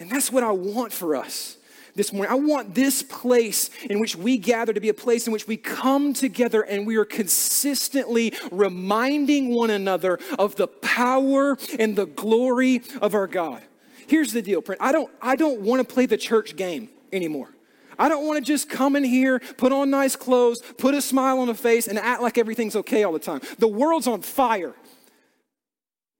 And 0.00 0.10
that's 0.10 0.32
what 0.32 0.42
I 0.42 0.52
want 0.52 0.92
for 0.92 1.14
us 1.14 1.57
this 1.94 2.12
morning. 2.12 2.30
I 2.30 2.36
want 2.36 2.74
this 2.74 3.02
place 3.02 3.70
in 3.88 4.00
which 4.00 4.16
we 4.16 4.38
gather 4.38 4.72
to 4.72 4.80
be 4.80 4.88
a 4.88 4.94
place 4.94 5.26
in 5.26 5.32
which 5.32 5.46
we 5.46 5.56
come 5.56 6.12
together 6.12 6.62
and 6.62 6.86
we 6.86 6.96
are 6.96 7.04
consistently 7.04 8.32
reminding 8.50 9.54
one 9.54 9.70
another 9.70 10.18
of 10.38 10.56
the 10.56 10.68
power 10.68 11.56
and 11.78 11.96
the 11.96 12.06
glory 12.06 12.82
of 13.00 13.14
our 13.14 13.26
God. 13.26 13.62
Here's 14.06 14.32
the 14.32 14.42
deal, 14.42 14.62
I 14.80 14.92
don't, 14.92 15.10
I 15.20 15.36
don't 15.36 15.60
want 15.60 15.86
to 15.86 15.94
play 15.94 16.06
the 16.06 16.16
church 16.16 16.56
game 16.56 16.88
anymore. 17.12 17.50
I 17.98 18.08
don't 18.08 18.26
want 18.26 18.38
to 18.38 18.44
just 18.44 18.70
come 18.70 18.94
in 18.94 19.02
here, 19.02 19.40
put 19.56 19.72
on 19.72 19.90
nice 19.90 20.14
clothes, 20.14 20.62
put 20.78 20.94
a 20.94 21.02
smile 21.02 21.40
on 21.40 21.48
a 21.48 21.54
face, 21.54 21.88
and 21.88 21.98
act 21.98 22.22
like 22.22 22.38
everything's 22.38 22.76
okay 22.76 23.02
all 23.02 23.12
the 23.12 23.18
time. 23.18 23.40
The 23.58 23.66
world's 23.66 24.06
on 24.06 24.22
fire. 24.22 24.74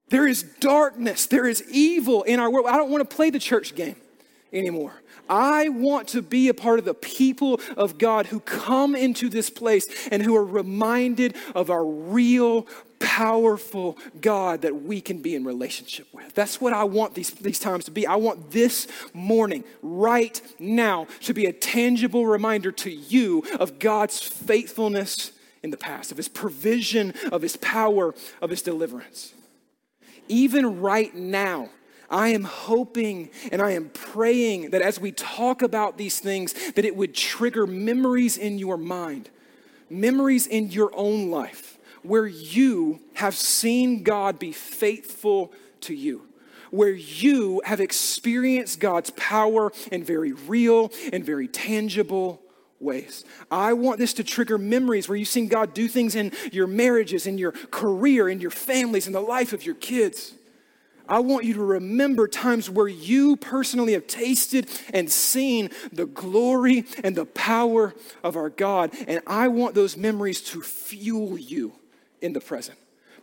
There 0.08 0.26
is 0.26 0.42
darkness, 0.42 1.26
there 1.26 1.46
is 1.46 1.62
evil 1.70 2.24
in 2.24 2.40
our 2.40 2.50
world. 2.50 2.66
I 2.66 2.76
don't 2.76 2.90
want 2.90 3.08
to 3.08 3.16
play 3.16 3.30
the 3.30 3.38
church 3.38 3.74
game 3.74 3.96
anymore. 4.52 4.92
I 5.28 5.68
want 5.68 6.08
to 6.08 6.22
be 6.22 6.48
a 6.48 6.54
part 6.54 6.78
of 6.78 6.84
the 6.84 6.94
people 6.94 7.60
of 7.76 7.98
God 7.98 8.26
who 8.26 8.40
come 8.40 8.94
into 8.94 9.28
this 9.28 9.50
place 9.50 9.86
and 10.10 10.22
who 10.22 10.34
are 10.36 10.44
reminded 10.44 11.36
of 11.54 11.70
our 11.70 11.84
real, 11.84 12.66
powerful 12.98 13.98
God 14.20 14.62
that 14.62 14.82
we 14.82 15.00
can 15.00 15.20
be 15.20 15.34
in 15.34 15.44
relationship 15.44 16.06
with. 16.12 16.34
That's 16.34 16.60
what 16.60 16.72
I 16.72 16.84
want 16.84 17.14
these, 17.14 17.30
these 17.30 17.58
times 17.58 17.84
to 17.86 17.90
be. 17.90 18.06
I 18.06 18.16
want 18.16 18.50
this 18.50 18.86
morning, 19.12 19.64
right 19.82 20.40
now, 20.58 21.06
to 21.22 21.34
be 21.34 21.46
a 21.46 21.52
tangible 21.52 22.26
reminder 22.26 22.72
to 22.72 22.90
you 22.90 23.44
of 23.60 23.78
God's 23.78 24.20
faithfulness 24.20 25.32
in 25.62 25.70
the 25.70 25.76
past, 25.76 26.10
of 26.10 26.16
his 26.16 26.28
provision, 26.28 27.12
of 27.32 27.42
his 27.42 27.56
power, 27.56 28.14
of 28.40 28.50
his 28.50 28.62
deliverance. 28.62 29.34
Even 30.28 30.80
right 30.80 31.14
now, 31.14 31.70
I 32.10 32.28
am 32.28 32.44
hoping 32.44 33.30
and 33.52 33.60
I 33.60 33.72
am 33.72 33.90
praying 33.90 34.70
that 34.70 34.82
as 34.82 34.98
we 35.00 35.12
talk 35.12 35.62
about 35.62 35.98
these 35.98 36.20
things, 36.20 36.54
that 36.72 36.84
it 36.84 36.96
would 36.96 37.14
trigger 37.14 37.66
memories 37.66 38.36
in 38.36 38.58
your 38.58 38.76
mind, 38.76 39.30
memories 39.90 40.46
in 40.46 40.70
your 40.70 40.90
own 40.94 41.30
life, 41.30 41.78
where 42.02 42.26
you 42.26 43.00
have 43.14 43.34
seen 43.34 44.02
God 44.02 44.38
be 44.38 44.52
faithful 44.52 45.52
to 45.82 45.94
you 45.94 46.28
where 46.70 46.90
you 46.90 47.62
have 47.64 47.80
experienced 47.80 48.80
God's 48.80 49.10
power 49.10 49.72
in 49.90 50.04
very 50.04 50.32
real 50.32 50.92
and 51.12 51.24
very 51.24 51.48
tangible 51.48 52.42
ways. 52.80 53.24
I 53.50 53.72
want 53.72 53.98
this 53.98 54.12
to 54.14 54.24
trigger 54.24 54.58
memories 54.58 55.08
where 55.08 55.16
you've 55.16 55.28
seen 55.28 55.48
God 55.48 55.74
do 55.74 55.88
things 55.88 56.14
in 56.14 56.32
your 56.52 56.66
marriages, 56.66 57.26
in 57.26 57.38
your 57.38 57.52
career, 57.52 58.28
in 58.28 58.40
your 58.40 58.50
families, 58.50 59.06
in 59.06 59.12
the 59.12 59.20
life 59.20 59.52
of 59.52 59.64
your 59.64 59.74
kids. 59.76 60.34
I 61.08 61.20
want 61.20 61.44
you 61.44 61.54
to 61.54 61.62
remember 61.62 62.28
times 62.28 62.68
where 62.68 62.88
you 62.88 63.36
personally 63.36 63.94
have 63.94 64.06
tasted 64.06 64.68
and 64.92 65.10
seen 65.10 65.70
the 65.92 66.06
glory 66.06 66.84
and 67.02 67.16
the 67.16 67.26
power 67.26 67.94
of 68.22 68.36
our 68.36 68.50
God. 68.50 68.92
And 69.06 69.20
I 69.26 69.48
want 69.48 69.74
those 69.74 69.96
memories 69.96 70.40
to 70.42 70.60
fuel 70.62 71.38
you 71.38 71.72
in 72.20 72.32
the 72.32 72.40
present 72.40 72.78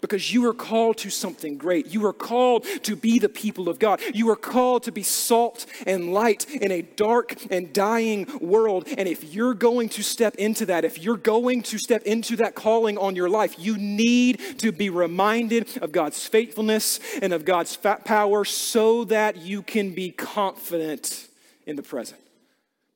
because 0.06 0.32
you 0.32 0.48
are 0.48 0.54
called 0.54 0.98
to 1.00 1.10
something 1.10 1.58
great. 1.58 1.88
You 1.88 2.06
are 2.06 2.14
called 2.14 2.64
to 2.84 2.96
be 2.96 3.18
the 3.18 3.28
people 3.28 3.68
of 3.68 3.80
God. 3.80 4.00
You 4.14 4.30
are 4.30 4.36
called 4.36 4.84
to 4.84 4.92
be 4.92 5.02
salt 5.02 5.66
and 5.88 6.14
light 6.14 6.48
in 6.48 6.72
a 6.72 6.84
dark 6.84 7.36
and 7.50 7.74
dying 7.74 8.28
world. 8.40 8.88
And 9.00 9.08
if 9.08 9.34
you're 9.34 9.56
going 9.56 9.90
to 9.90 10.04
step 10.04 10.36
into 10.36 10.68
that, 10.68 10.86
if 10.86 11.00
you're 11.00 11.18
going 11.18 11.64
to 11.64 11.80
step 11.80 12.04
into 12.04 12.36
that 12.36 12.54
calling 12.54 13.00
on 13.00 13.16
your 13.16 13.30
life, 13.30 13.56
you 13.58 13.80
need 13.80 14.60
to 14.60 14.72
be 14.72 14.92
reminded 14.92 15.76
of 15.82 15.92
God's 15.92 16.28
faithfulness 16.28 17.00
and 17.24 17.34
of 17.34 17.44
God's 17.44 17.76
power 17.76 18.46
so 18.46 19.06
that 19.06 19.38
you 19.38 19.64
can 19.64 19.96
be 19.96 20.12
confident 20.12 21.28
in 21.66 21.78
the 21.78 21.84
present. 21.84 22.22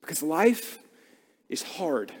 Because 0.00 0.22
life 0.22 0.78
is 1.48 1.64
hard. 1.64 2.12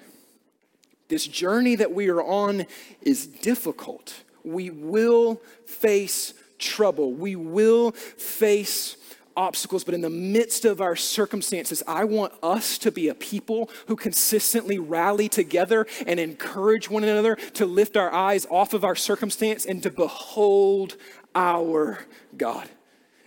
This 1.08 1.28
journey 1.28 1.76
that 1.76 1.92
we 1.92 2.08
are 2.08 2.22
on 2.22 2.66
is 3.02 3.28
difficult 3.28 4.24
we 4.44 4.70
will 4.70 5.40
face 5.66 6.34
trouble. 6.58 7.12
We 7.12 7.36
will 7.36 7.92
face 7.92 8.96
obstacles, 9.36 9.84
but 9.84 9.94
in 9.94 10.00
the 10.00 10.10
midst 10.10 10.64
of 10.64 10.80
our 10.80 10.96
circumstances, 10.96 11.82
I 11.86 12.04
want 12.04 12.32
us 12.42 12.78
to 12.78 12.92
be 12.92 13.08
a 13.08 13.14
people 13.14 13.70
who 13.86 13.96
consistently 13.96 14.78
rally 14.78 15.28
together 15.28 15.86
and 16.06 16.20
encourage 16.20 16.90
one 16.90 17.04
another 17.04 17.36
to 17.54 17.64
lift 17.64 17.96
our 17.96 18.12
eyes 18.12 18.46
off 18.50 18.74
of 18.74 18.84
our 18.84 18.96
circumstance 18.96 19.64
and 19.64 19.82
to 19.82 19.90
behold 19.90 20.96
our 21.34 22.04
God 22.36 22.68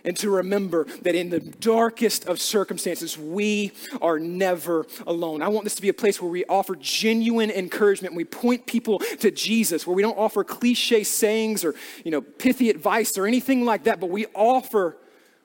and 0.04 0.16
to 0.18 0.28
remember 0.28 0.84
that 1.02 1.14
in 1.14 1.30
the 1.30 1.40
darkest 1.40 2.26
of 2.26 2.38
circumstances, 2.38 3.16
we 3.16 3.72
are 4.02 4.18
never 4.18 4.86
alone. 5.06 5.40
I 5.40 5.48
want 5.48 5.64
this 5.64 5.74
to 5.76 5.82
be 5.82 5.88
a 5.88 5.94
place 5.94 6.20
where 6.20 6.30
we 6.30 6.44
offer 6.44 6.76
genuine 6.76 7.50
encouragement. 7.50 8.12
And 8.12 8.16
we 8.16 8.24
point 8.24 8.66
people 8.66 8.98
to 8.98 9.30
Jesus, 9.30 9.86
where 9.86 9.96
we 9.96 10.02
don't 10.02 10.18
offer 10.18 10.44
cliche 10.44 11.04
sayings 11.04 11.64
or, 11.64 11.74
you 12.04 12.10
know, 12.10 12.20
pithy 12.20 12.68
advice 12.68 13.16
or 13.16 13.26
anything 13.26 13.64
like 13.64 13.84
that, 13.84 13.98
but 13.98 14.10
we 14.10 14.26
offer 14.34 14.98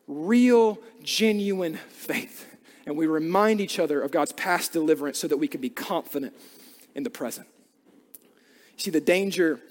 real, 0.07 0.77
genuine 1.03 1.75
faith. 1.89 2.45
And 2.85 2.97
we 2.97 3.07
remind 3.07 3.61
each 3.61 3.79
other 3.79 4.01
of 4.01 4.11
God's 4.11 4.33
past 4.33 4.73
deliverance 4.73 5.19
so 5.19 5.27
that 5.27 5.37
we 5.37 5.47
can 5.47 5.61
be 5.61 5.69
confident 5.69 6.33
in 6.95 7.03
the 7.03 7.09
present. 7.09 7.47
You 8.75 8.83
see, 8.83 8.91
the 8.91 8.99
danger 8.99 9.61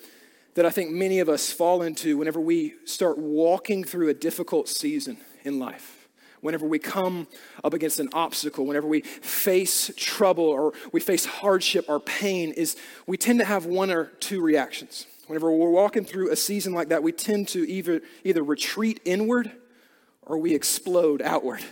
that 0.58 0.66
I 0.66 0.70
think 0.70 0.90
many 0.90 1.20
of 1.20 1.28
us 1.28 1.52
fall 1.52 1.82
into 1.82 2.16
whenever 2.18 2.40
we 2.40 2.74
start 2.84 3.16
walking 3.16 3.84
through 3.84 4.08
a 4.08 4.14
difficult 4.14 4.68
season 4.68 5.16
in 5.44 5.60
life. 5.60 6.08
Whenever 6.40 6.66
we 6.66 6.80
come 6.80 7.28
up 7.62 7.74
against 7.74 8.00
an 8.00 8.08
obstacle, 8.12 8.66
whenever 8.66 8.88
we 8.88 9.02
face 9.02 9.92
trouble 9.96 10.46
or 10.46 10.72
we 10.90 10.98
face 10.98 11.24
hardship 11.24 11.84
or 11.86 12.00
pain, 12.00 12.50
is 12.50 12.76
we 13.06 13.16
tend 13.16 13.38
to 13.38 13.44
have 13.44 13.66
one 13.66 13.88
or 13.88 14.06
two 14.18 14.40
reactions. 14.40 15.06
Whenever 15.28 15.48
we're 15.52 15.70
walking 15.70 16.04
through 16.04 16.32
a 16.32 16.36
season 16.36 16.72
like 16.72 16.88
that, 16.88 17.04
we 17.04 17.12
tend 17.12 17.46
to 17.46 17.60
either, 17.70 18.00
either 18.24 18.42
retreat 18.42 19.00
inward 19.04 19.52
or 20.22 20.38
we 20.38 20.56
explode 20.56 21.22
outward. 21.22 21.62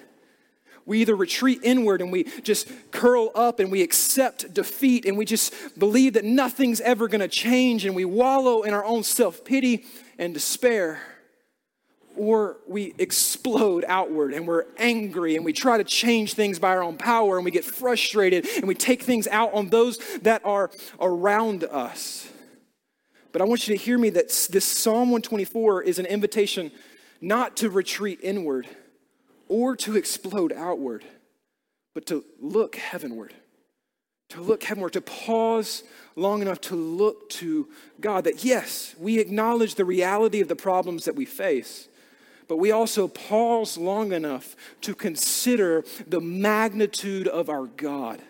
We 0.87 1.01
either 1.01 1.16
retreat 1.16 1.61
inward 1.64 2.01
and 2.01 2.12
we 2.12 2.25
just 2.42 2.70
curl 2.92 3.33
up 3.35 3.59
and 3.59 3.72
we 3.72 3.83
accept 3.83 4.55
defeat 4.55 5.05
and 5.05 5.18
we 5.18 5.25
just 5.25 5.53
believe 5.77 6.12
that 6.12 6.25
nothing's 6.25 6.81
ever 6.81 7.09
going 7.09 7.20
to 7.20 7.29
change 7.29 7.85
and 7.85 7.94
we 7.94 8.05
wallow 8.05 8.62
in 8.62 8.72
our 8.72 8.85
own 8.85 9.03
self 9.03 9.44
pity 9.44 9.85
and 10.16 10.33
despair. 10.33 11.01
Or 12.16 12.57
we 12.68 12.94
explode 12.99 13.85
outward 13.87 14.33
and 14.33 14.46
we're 14.46 14.64
angry 14.79 15.35
and 15.35 15.44
we 15.44 15.53
try 15.53 15.77
to 15.77 15.85
change 15.85 16.35
things 16.35 16.61
by 16.61 16.68
our 16.68 16.85
own 16.85 16.96
power 16.96 17.37
and 17.37 17.44
we 17.44 17.51
get 17.51 17.64
frustrated 17.64 18.46
and 18.57 18.66
we 18.68 18.75
take 18.75 19.03
things 19.03 19.27
out 19.27 19.53
on 19.53 19.68
those 19.68 19.99
that 20.20 20.40
are 20.46 20.70
around 21.01 21.64
us. 21.64 22.29
But 23.33 23.42
I 23.42 23.44
want 23.44 23.68
you 23.68 23.77
to 23.77 23.83
hear 23.83 23.99
me 23.99 24.09
that 24.11 24.29
this 24.51 24.64
Psalm 24.64 25.11
124 25.11 25.83
is 25.83 25.99
an 25.99 26.07
invitation 26.07 26.70
not 27.20 27.57
to 27.59 27.70
retreat 27.70 28.20
inward 28.22 28.66
or 29.48 29.76
to 29.76 29.96
explode 29.96 30.52
outward, 30.52 31.04
but 31.94 32.06
to 32.06 32.24
look 32.40 32.76
heavenward. 32.76 33.35
To 34.30 34.40
look 34.40 34.64
heavenward, 34.64 34.94
to 34.94 35.00
pause 35.00 35.85
long 36.16 36.42
enough 36.42 36.61
to 36.62 36.74
look 36.74 37.28
to 37.30 37.68
God. 38.00 38.24
That 38.24 38.44
yes, 38.44 38.94
we 38.98 39.20
acknowledge 39.20 39.76
the 39.76 39.85
reality 39.85 40.40
of 40.40 40.48
the 40.48 40.56
problems 40.56 41.04
that 41.04 41.14
we 41.14 41.24
face, 41.24 41.88
but 42.48 42.56
we 42.56 42.72
also 42.72 43.06
pause 43.06 43.78
long 43.78 44.12
enough 44.12 44.56
to 44.80 44.94
consider 44.94 45.85
the 46.06 46.20
magnitude 46.20 47.28
of 47.28 47.48
our 47.48 47.66
God. 47.66 48.20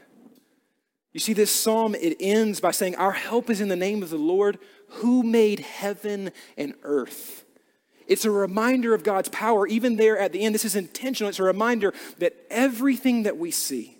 You 1.16 1.20
see, 1.20 1.32
this 1.32 1.50
psalm, 1.50 1.94
it 1.94 2.18
ends 2.20 2.60
by 2.60 2.72
saying, 2.72 2.94
Our 2.96 3.12
help 3.12 3.48
is 3.48 3.62
in 3.62 3.68
the 3.68 3.74
name 3.74 4.02
of 4.02 4.10
the 4.10 4.18
Lord 4.18 4.58
who 4.88 5.22
made 5.22 5.60
heaven 5.60 6.30
and 6.58 6.74
earth. 6.82 7.45
It's 8.06 8.24
a 8.24 8.30
reminder 8.30 8.94
of 8.94 9.02
God's 9.02 9.28
power, 9.28 9.66
even 9.66 9.96
there 9.96 10.18
at 10.18 10.32
the 10.32 10.42
end. 10.42 10.54
This 10.54 10.64
is 10.64 10.76
intentional. 10.76 11.28
It's 11.28 11.38
a 11.38 11.44
reminder 11.44 11.92
that 12.18 12.36
everything 12.50 13.24
that 13.24 13.36
we 13.36 13.50
see, 13.50 13.98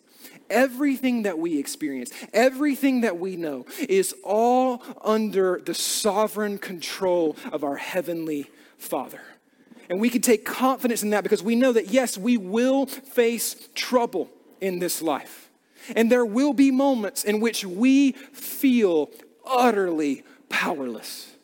everything 0.48 1.24
that 1.24 1.38
we 1.38 1.58
experience, 1.58 2.10
everything 2.32 3.00
that 3.00 3.18
we 3.18 3.36
know 3.36 3.66
is 3.88 4.14
all 4.22 4.82
under 5.02 5.60
the 5.64 5.74
sovereign 5.74 6.58
control 6.58 7.36
of 7.52 7.64
our 7.64 7.76
Heavenly 7.76 8.50
Father. 8.78 9.20
And 9.88 10.00
we 10.00 10.10
can 10.10 10.22
take 10.22 10.44
confidence 10.44 11.02
in 11.02 11.10
that 11.10 11.22
because 11.22 11.42
we 11.42 11.54
know 11.54 11.72
that, 11.72 11.88
yes, 11.88 12.18
we 12.18 12.36
will 12.36 12.86
face 12.86 13.68
trouble 13.74 14.30
in 14.60 14.78
this 14.78 15.00
life. 15.00 15.48
And 15.94 16.10
there 16.10 16.26
will 16.26 16.52
be 16.52 16.70
moments 16.70 17.22
in 17.22 17.40
which 17.40 17.64
we 17.64 18.12
feel 18.12 19.10
utterly 19.46 20.24
powerless. 20.48 21.35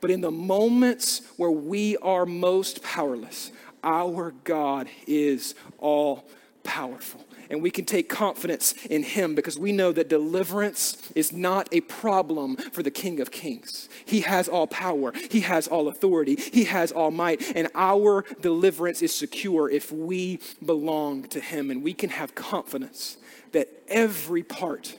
But 0.00 0.10
in 0.10 0.20
the 0.20 0.30
moments 0.30 1.22
where 1.36 1.50
we 1.50 1.96
are 1.98 2.26
most 2.26 2.82
powerless, 2.82 3.52
our 3.82 4.32
God 4.44 4.88
is 5.06 5.54
all 5.78 6.28
powerful. 6.62 7.24
And 7.50 7.62
we 7.62 7.70
can 7.70 7.86
take 7.86 8.10
confidence 8.10 8.74
in 8.86 9.02
Him 9.02 9.34
because 9.34 9.58
we 9.58 9.72
know 9.72 9.90
that 9.92 10.08
deliverance 10.08 11.10
is 11.14 11.32
not 11.32 11.68
a 11.72 11.80
problem 11.80 12.56
for 12.56 12.82
the 12.82 12.90
King 12.90 13.20
of 13.20 13.30
Kings. 13.30 13.88
He 14.04 14.20
has 14.20 14.48
all 14.48 14.66
power, 14.66 15.12
He 15.30 15.40
has 15.40 15.66
all 15.66 15.88
authority, 15.88 16.36
He 16.36 16.64
has 16.64 16.92
all 16.92 17.10
might, 17.10 17.56
and 17.56 17.68
our 17.74 18.24
deliverance 18.42 19.00
is 19.00 19.14
secure 19.14 19.70
if 19.70 19.90
we 19.90 20.40
belong 20.64 21.24
to 21.28 21.40
Him. 21.40 21.70
And 21.70 21.82
we 21.82 21.94
can 21.94 22.10
have 22.10 22.34
confidence 22.34 23.16
that 23.52 23.68
every 23.88 24.42
part 24.42 24.98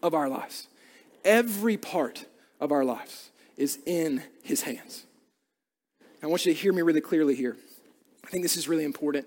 of 0.00 0.14
our 0.14 0.28
lives, 0.28 0.68
every 1.24 1.76
part 1.76 2.26
of 2.60 2.70
our 2.70 2.84
lives 2.84 3.30
is 3.56 3.78
in 3.86 4.22
His 4.42 4.62
hands. 4.62 5.04
I 6.22 6.26
want 6.26 6.46
you 6.46 6.54
to 6.54 6.58
hear 6.58 6.72
me 6.72 6.82
really 6.82 7.00
clearly 7.00 7.34
here. 7.34 7.56
I 8.24 8.30
think 8.30 8.42
this 8.42 8.56
is 8.56 8.68
really 8.68 8.84
important 8.84 9.26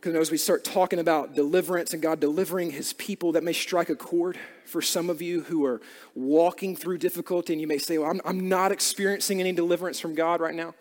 because 0.00 0.14
as 0.14 0.30
we 0.30 0.38
start 0.38 0.64
talking 0.64 0.98
about 0.98 1.34
deliverance 1.34 1.92
and 1.92 2.02
God 2.02 2.20
delivering 2.20 2.70
his 2.70 2.94
people, 2.94 3.32
that 3.32 3.44
may 3.44 3.52
strike 3.52 3.90
a 3.90 3.94
chord 3.94 4.38
for 4.64 4.80
some 4.80 5.10
of 5.10 5.20
you 5.20 5.42
who 5.42 5.64
are 5.66 5.80
walking 6.14 6.74
through 6.74 6.98
difficulty 6.98 7.52
and 7.52 7.60
you 7.60 7.66
may 7.66 7.76
say, 7.76 7.98
Well, 7.98 8.10
I'm, 8.10 8.20
I'm 8.24 8.48
not 8.48 8.72
experiencing 8.72 9.40
any 9.40 9.52
deliverance 9.52 10.00
from 10.00 10.14
God 10.14 10.40
right 10.40 10.54
now. 10.54 10.74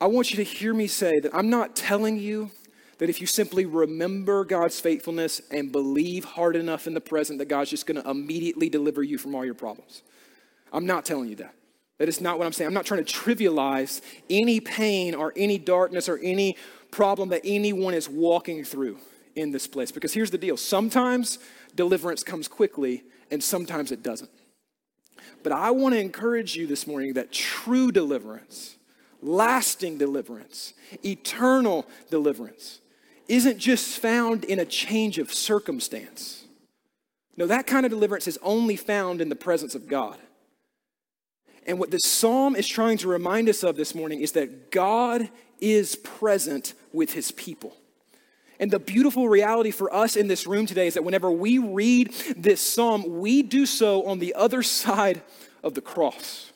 I 0.00 0.06
want 0.06 0.30
you 0.30 0.36
to 0.36 0.44
hear 0.44 0.72
me 0.72 0.86
say 0.86 1.20
that 1.20 1.34
I'm 1.34 1.50
not 1.50 1.74
telling 1.74 2.18
you 2.18 2.50
that 2.98 3.10
if 3.10 3.20
you 3.20 3.26
simply 3.26 3.66
remember 3.66 4.44
God's 4.44 4.78
faithfulness 4.78 5.40
and 5.50 5.72
believe 5.72 6.24
hard 6.24 6.54
enough 6.54 6.86
in 6.86 6.94
the 6.94 7.00
present, 7.00 7.38
that 7.40 7.46
God's 7.46 7.70
just 7.70 7.86
going 7.86 8.00
to 8.00 8.08
immediately 8.08 8.68
deliver 8.68 9.02
you 9.02 9.18
from 9.18 9.34
all 9.34 9.44
your 9.44 9.54
problems. 9.54 10.02
I'm 10.72 10.86
not 10.86 11.04
telling 11.04 11.28
you 11.28 11.36
that. 11.36 11.54
That 12.02 12.08
is 12.08 12.20
not 12.20 12.36
what 12.36 12.46
I'm 12.46 12.52
saying. 12.52 12.66
I'm 12.66 12.74
not 12.74 12.84
trying 12.84 13.04
to 13.04 13.14
trivialize 13.14 14.00
any 14.28 14.58
pain 14.58 15.14
or 15.14 15.32
any 15.36 15.56
darkness 15.56 16.08
or 16.08 16.18
any 16.18 16.56
problem 16.90 17.28
that 17.28 17.42
anyone 17.44 17.94
is 17.94 18.08
walking 18.08 18.64
through 18.64 18.98
in 19.36 19.52
this 19.52 19.68
place. 19.68 19.92
Because 19.92 20.12
here's 20.12 20.32
the 20.32 20.36
deal 20.36 20.56
sometimes 20.56 21.38
deliverance 21.76 22.24
comes 22.24 22.48
quickly, 22.48 23.04
and 23.30 23.40
sometimes 23.40 23.92
it 23.92 24.02
doesn't. 24.02 24.30
But 25.44 25.52
I 25.52 25.70
want 25.70 25.94
to 25.94 26.00
encourage 26.00 26.56
you 26.56 26.66
this 26.66 26.88
morning 26.88 27.12
that 27.12 27.30
true 27.30 27.92
deliverance, 27.92 28.78
lasting 29.20 29.98
deliverance, 29.98 30.74
eternal 31.04 31.86
deliverance, 32.10 32.80
isn't 33.28 33.58
just 33.58 33.96
found 34.00 34.42
in 34.42 34.58
a 34.58 34.64
change 34.64 35.18
of 35.18 35.32
circumstance. 35.32 36.46
No, 37.36 37.46
that 37.46 37.68
kind 37.68 37.86
of 37.86 37.90
deliverance 37.90 38.26
is 38.26 38.40
only 38.42 38.74
found 38.74 39.20
in 39.20 39.28
the 39.28 39.36
presence 39.36 39.76
of 39.76 39.86
God. 39.86 40.18
And 41.66 41.78
what 41.78 41.90
this 41.90 42.04
psalm 42.04 42.56
is 42.56 42.66
trying 42.66 42.98
to 42.98 43.08
remind 43.08 43.48
us 43.48 43.62
of 43.62 43.76
this 43.76 43.94
morning 43.94 44.20
is 44.20 44.32
that 44.32 44.70
God 44.70 45.30
is 45.60 45.96
present 45.96 46.74
with 46.92 47.12
his 47.12 47.30
people. 47.30 47.76
And 48.58 48.70
the 48.70 48.78
beautiful 48.78 49.28
reality 49.28 49.70
for 49.70 49.92
us 49.92 50.16
in 50.16 50.28
this 50.28 50.46
room 50.46 50.66
today 50.66 50.86
is 50.86 50.94
that 50.94 51.04
whenever 51.04 51.30
we 51.30 51.58
read 51.58 52.12
this 52.36 52.60
psalm, 52.60 53.20
we 53.20 53.42
do 53.42 53.66
so 53.66 54.04
on 54.06 54.18
the 54.18 54.34
other 54.34 54.62
side 54.62 55.22
of 55.62 55.74
the 55.74 55.80
cross. 55.80 56.51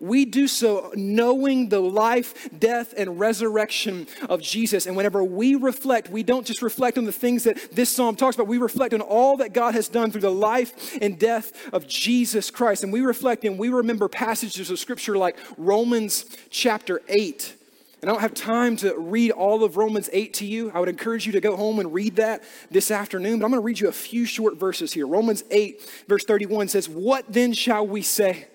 We 0.00 0.24
do 0.24 0.46
so 0.46 0.92
knowing 0.94 1.68
the 1.68 1.80
life, 1.80 2.48
death, 2.58 2.94
and 2.96 3.18
resurrection 3.18 4.06
of 4.28 4.40
Jesus. 4.40 4.86
And 4.86 4.96
whenever 4.96 5.22
we 5.24 5.54
reflect, 5.54 6.10
we 6.10 6.22
don't 6.22 6.46
just 6.46 6.62
reflect 6.62 6.98
on 6.98 7.04
the 7.04 7.12
things 7.12 7.44
that 7.44 7.72
this 7.72 7.90
psalm 7.90 8.16
talks 8.16 8.36
about, 8.36 8.46
we 8.46 8.58
reflect 8.58 8.94
on 8.94 9.00
all 9.00 9.36
that 9.38 9.52
God 9.52 9.74
has 9.74 9.88
done 9.88 10.10
through 10.10 10.20
the 10.22 10.30
life 10.30 10.96
and 11.00 11.18
death 11.18 11.52
of 11.72 11.86
Jesus 11.86 12.50
Christ. 12.50 12.84
And 12.84 12.92
we 12.92 13.00
reflect 13.00 13.44
and 13.44 13.58
we 13.58 13.68
remember 13.68 14.08
passages 14.08 14.70
of 14.70 14.78
scripture 14.78 15.16
like 15.16 15.36
Romans 15.56 16.24
chapter 16.50 17.02
8 17.08 17.54
and 18.00 18.08
I 18.08 18.12
don't 18.12 18.22
have 18.22 18.34
time 18.34 18.76
to 18.78 18.96
read 18.96 19.32
all 19.32 19.64
of 19.64 19.76
Romans 19.76 20.08
8 20.12 20.32
to 20.34 20.46
you. 20.46 20.70
I 20.72 20.78
would 20.78 20.88
encourage 20.88 21.26
you 21.26 21.32
to 21.32 21.40
go 21.40 21.56
home 21.56 21.80
and 21.80 21.92
read 21.92 22.16
that 22.16 22.44
this 22.70 22.92
afternoon, 22.92 23.40
but 23.40 23.46
I'm 23.46 23.50
going 23.50 23.60
to 23.60 23.64
read 23.64 23.80
you 23.80 23.88
a 23.88 23.92
few 23.92 24.24
short 24.24 24.56
verses 24.56 24.92
here. 24.92 25.06
Romans 25.06 25.42
8, 25.50 26.04
verse 26.06 26.24
31 26.24 26.68
says, 26.68 26.88
What 26.88 27.24
then 27.28 27.52
shall 27.52 27.84
we 27.84 28.02
say 28.02 28.46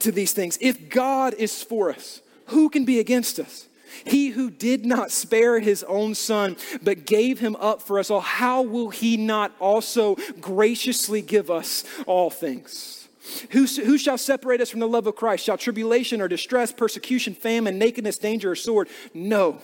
to 0.00 0.12
these 0.12 0.32
things? 0.32 0.58
If 0.60 0.88
God 0.90 1.34
is 1.34 1.62
for 1.62 1.90
us, 1.90 2.20
who 2.46 2.68
can 2.68 2.84
be 2.84 2.98
against 2.98 3.38
us? 3.38 3.68
He 4.04 4.28
who 4.28 4.50
did 4.50 4.86
not 4.86 5.10
spare 5.10 5.60
his 5.60 5.82
own 5.84 6.14
son, 6.14 6.56
but 6.82 7.06
gave 7.06 7.40
him 7.40 7.56
up 7.56 7.82
for 7.82 7.98
us 7.98 8.10
all, 8.10 8.20
how 8.20 8.62
will 8.62 8.90
he 8.90 9.16
not 9.16 9.52
also 9.58 10.16
graciously 10.40 11.22
give 11.22 11.50
us 11.50 11.84
all 12.06 12.30
things? 12.30 13.08
Who, 13.50 13.66
who 13.66 13.98
shall 13.98 14.18
separate 14.18 14.60
us 14.60 14.70
from 14.70 14.80
the 14.80 14.88
love 14.88 15.06
of 15.06 15.16
Christ? 15.16 15.44
Shall 15.44 15.58
tribulation 15.58 16.20
or 16.20 16.28
distress, 16.28 16.72
persecution, 16.72 17.34
famine, 17.34 17.78
nakedness, 17.78 18.18
danger, 18.18 18.52
or 18.52 18.56
sword? 18.56 18.88
No. 19.12 19.60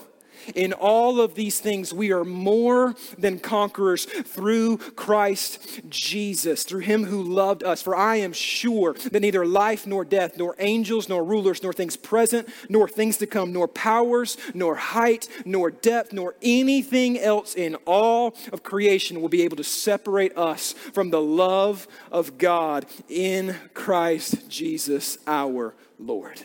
In 0.55 0.73
all 0.73 1.21
of 1.21 1.35
these 1.35 1.61
things, 1.61 1.93
we 1.93 2.13
are 2.13 2.25
more 2.25 2.95
than 3.19 3.39
conquerors 3.39 4.05
through 4.05 4.79
Christ 4.79 5.81
Jesus, 5.89 6.65
through 6.65 6.81
him 6.81 7.05
who 7.05 7.23
loved 7.23 7.63
us. 7.63 7.83
For 7.83 7.97
I 7.97 8.17
am 8.17 8.33
sure 8.33 8.95
that 8.95 9.21
neither 9.21 9.47
life 9.47 9.87
nor 9.87 10.05
death, 10.05 10.37
nor 10.37 10.55
angels 10.59 11.09
nor 11.09 11.25
rulers, 11.25 11.63
nor 11.63 11.73
things 11.73 11.97
present, 11.97 12.49
nor 12.69 12.89
things 12.89 13.17
to 13.19 13.27
come, 13.27 13.53
nor 13.53 13.69
powers, 13.69 14.37
nor 14.55 14.77
height, 14.77 15.29
nor 15.45 15.71
depth, 15.71 16.13
nor 16.13 16.35
anything 16.43 17.19
else 17.19 17.55
in 17.55 17.77
all 17.87 18.35
of 18.53 18.63
creation 18.63 19.21
will 19.21 19.29
be 19.29 19.43
able 19.43 19.57
to 19.57 19.65
separate 19.65 20.37
us 20.37 20.73
from 20.93 21.11
the 21.11 21.21
love 21.21 21.89
of 22.11 22.39
God 22.39 22.87
in 23.09 23.57
Christ 23.75 24.49
Jesus 24.49 25.19
our 25.27 25.75
Lord. 25.99 26.41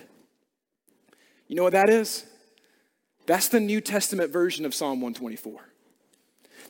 You 1.48 1.56
know 1.56 1.64
what 1.64 1.74
that 1.74 1.90
is? 1.90 2.26
That's 3.30 3.48
the 3.48 3.60
New 3.60 3.80
Testament 3.80 4.32
version 4.32 4.66
of 4.66 4.74
Psalm 4.74 5.02
124. 5.02 5.62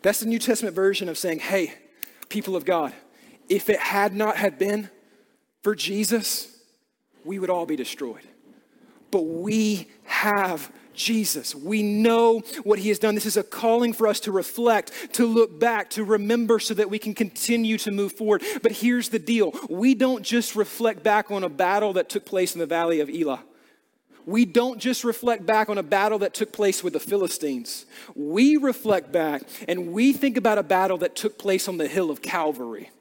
That's 0.02 0.19
the 0.19 0.26
New 0.26 0.39
Testament 0.39 0.76
version 0.76 1.08
of 1.08 1.17
saying, 1.17 1.39
hey, 1.39 1.74
people 2.28 2.58
of 2.58 2.65
God, 2.65 2.91
if 3.48 3.69
it 3.69 3.80
had 3.80 4.13
not 4.13 4.36
had 4.36 4.60
been 4.60 4.89
for 5.63 5.74
Jesus, 5.74 6.54
we 7.24 7.39
would 7.39 7.50
all 7.50 7.65
be 7.65 7.78
destroyed. 7.78 8.28
But 9.10 9.22
we 9.22 9.88
have 10.04 10.69
Jesus. 10.93 11.56
We 11.56 11.82
know 11.82 12.39
what 12.65 12.78
he 12.78 12.89
has 12.89 13.00
done. 13.00 13.15
This 13.15 13.26
is 13.26 13.38
a 13.38 13.43
calling 13.43 13.93
for 13.93 14.06
us 14.06 14.19
to 14.19 14.34
reflect, 14.34 15.13
to 15.13 15.26
look 15.26 15.62
back, 15.62 15.89
to 15.91 16.04
remember 16.04 16.60
so 16.60 16.74
that 16.74 16.89
we 16.89 17.00
can 17.00 17.13
continue 17.13 17.78
to 17.78 17.91
move 17.91 18.12
forward. 18.12 18.43
But 18.62 18.74
here's 18.74 19.08
the 19.08 19.17
deal 19.17 19.54
we 19.69 19.95
don't 19.95 20.24
just 20.24 20.58
reflect 20.58 21.04
back 21.04 21.32
on 21.32 21.45
a 21.45 21.50
battle 21.50 21.93
that 21.93 22.10
took 22.10 22.26
place 22.26 22.54
in 22.54 22.60
the 22.60 22.65
valley 22.65 23.00
of 23.00 23.10
Elah 23.10 23.45
we 24.30 24.46
don't 24.46 24.80
just 24.80 25.04
reflect 25.04 25.46
back 25.46 25.70
on 25.70 25.78
a 25.78 25.84
battle 25.84 26.20
that 26.20 26.34
took 26.34 26.54
place 26.54 26.84
with 26.84 26.94
the 26.94 27.00
Philistines. 27.00 27.86
We 28.15 28.58
reflect 28.58 29.12
back 29.12 29.42
and 29.68 29.92
we 29.92 30.13
think 30.13 30.38
about 30.38 30.58
a 30.58 30.63
battle 30.63 30.98
that 31.00 31.15
took 31.15 31.39
place 31.39 31.68
on 31.68 31.78
the 31.78 31.88
hill 31.88 32.12
of 32.12 32.22
Calvary. 32.22 32.92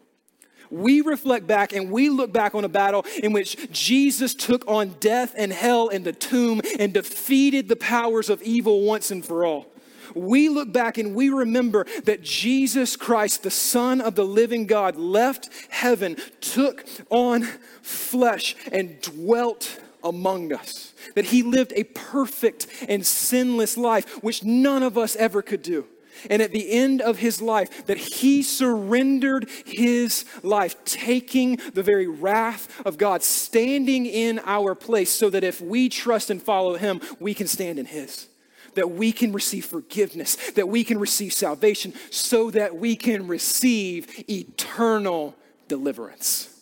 We 0.70 1.00
reflect 1.00 1.46
back 1.46 1.72
and 1.72 1.90
we 1.90 2.10
look 2.10 2.32
back 2.32 2.54
on 2.54 2.64
a 2.64 2.68
battle 2.68 3.04
in 3.22 3.32
which 3.32 3.70
Jesus 3.72 4.34
took 4.34 4.66
on 4.66 4.96
death 5.00 5.34
and 5.36 5.52
hell 5.52 5.88
and 5.88 6.04
the 6.04 6.12
tomb 6.12 6.60
and 6.78 6.92
defeated 6.92 7.68
the 7.68 7.76
powers 7.76 8.30
of 8.30 8.42
evil 8.42 8.82
once 8.82 9.10
and 9.10 9.24
for 9.24 9.44
all. 9.44 9.66
We 10.14 10.48
look 10.48 10.72
back 10.72 10.96
and 10.96 11.14
we 11.14 11.28
remember 11.28 11.86
that 12.04 12.22
Jesus 12.22 12.96
Christ, 12.96 13.42
the 13.42 13.50
Son 13.50 14.00
of 14.00 14.14
the 14.14 14.24
living 14.24 14.66
God, 14.66 14.96
left 14.96 15.50
heaven, 15.68 16.16
took 16.40 16.86
on 17.10 17.42
flesh, 17.82 18.56
and 18.72 19.00
dwelt 19.02 19.80
among 20.02 20.52
us. 20.52 20.94
That 21.14 21.26
he 21.26 21.42
lived 21.42 21.72
a 21.76 21.84
perfect 21.84 22.66
and 22.88 23.06
sinless 23.06 23.76
life, 23.76 24.22
which 24.22 24.44
none 24.44 24.82
of 24.82 24.98
us 24.98 25.16
ever 25.16 25.42
could 25.42 25.62
do. 25.62 25.86
And 26.28 26.42
at 26.42 26.52
the 26.52 26.70
end 26.72 27.00
of 27.00 27.18
his 27.18 27.40
life, 27.40 27.86
that 27.86 27.96
he 27.96 28.42
surrendered 28.42 29.48
his 29.64 30.24
life, 30.42 30.84
taking 30.84 31.60
the 31.74 31.82
very 31.82 32.06
wrath 32.06 32.84
of 32.84 32.98
God, 32.98 33.22
standing 33.22 34.06
in 34.06 34.40
our 34.44 34.74
place, 34.74 35.10
so 35.10 35.30
that 35.30 35.44
if 35.44 35.60
we 35.60 35.88
trust 35.88 36.30
and 36.30 36.42
follow 36.42 36.76
him, 36.76 37.00
we 37.20 37.34
can 37.34 37.46
stand 37.46 37.78
in 37.78 37.86
his. 37.86 38.26
That 38.74 38.90
we 38.90 39.12
can 39.12 39.32
receive 39.32 39.64
forgiveness, 39.64 40.36
that 40.52 40.68
we 40.68 40.84
can 40.84 40.98
receive 40.98 41.32
salvation, 41.32 41.94
so 42.10 42.50
that 42.50 42.76
we 42.76 42.96
can 42.96 43.26
receive 43.26 44.24
eternal 44.28 45.34
deliverance. 45.68 46.57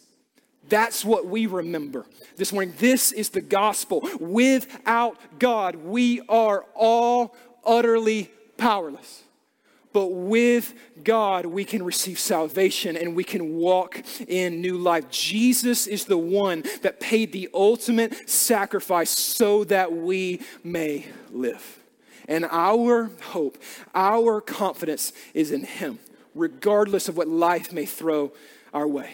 That's 0.68 1.05
what 1.05 1.26
we 1.26 1.46
remember 1.46 2.07
this 2.37 2.52
morning. 2.52 2.74
This 2.79 3.12
is 3.12 3.31
the 3.31 3.40
gospel. 3.40 4.09
Without 4.20 5.18
God, 5.38 5.76
we 5.76 6.20
are 6.29 6.64
all 6.74 7.35
utterly 7.64 8.31
powerless. 8.57 9.22
But 9.92 10.09
with 10.09 10.74
God, 11.05 11.46
we 11.46 11.64
can 11.64 11.83
receive 11.83 12.18
salvation 12.18 12.98
and 12.98 13.16
we 13.16 13.24
can 13.24 13.55
walk 13.55 14.02
in 14.29 14.61
new 14.61 14.76
life. 14.76 15.09
Jesus 15.09 15.87
is 15.87 16.05
the 16.05 16.18
one 16.18 16.64
that 16.83 17.00
paid 17.00 17.33
the 17.33 17.48
ultimate 17.55 18.29
sacrifice 18.29 19.09
so 19.09 19.64
that 19.64 19.92
we 19.92 20.42
may 20.62 21.07
live. 21.31 21.79
And 22.29 22.44
our 22.50 23.11
hope, 23.22 23.57
our 23.94 24.42
confidence 24.42 25.14
is 25.33 25.50
in 25.50 25.64
Him, 25.64 25.98
regardless 26.35 27.09
of 27.09 27.16
what 27.16 27.29
life 27.29 27.72
may 27.72 27.87
throw 27.87 28.33
our 28.74 28.87
way. 28.87 29.11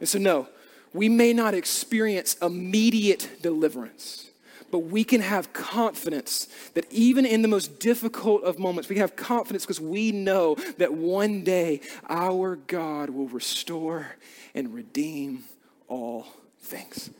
And 0.00 0.08
so, 0.08 0.18
no, 0.18 0.48
we 0.92 1.08
may 1.08 1.32
not 1.32 1.54
experience 1.54 2.36
immediate 2.40 3.28
deliverance, 3.42 4.30
but 4.70 4.80
we 4.80 5.04
can 5.04 5.20
have 5.20 5.52
confidence 5.52 6.48
that 6.74 6.90
even 6.90 7.24
in 7.24 7.42
the 7.42 7.48
most 7.48 7.80
difficult 7.80 8.42
of 8.44 8.58
moments, 8.58 8.88
we 8.88 8.96
have 8.96 9.16
confidence 9.16 9.64
because 9.64 9.80
we 9.80 10.12
know 10.12 10.56
that 10.76 10.92
one 10.92 11.42
day 11.42 11.80
our 12.08 12.56
God 12.56 13.10
will 13.10 13.28
restore 13.28 14.16
and 14.54 14.74
redeem 14.74 15.44
all 15.88 16.26
things. 16.60 17.10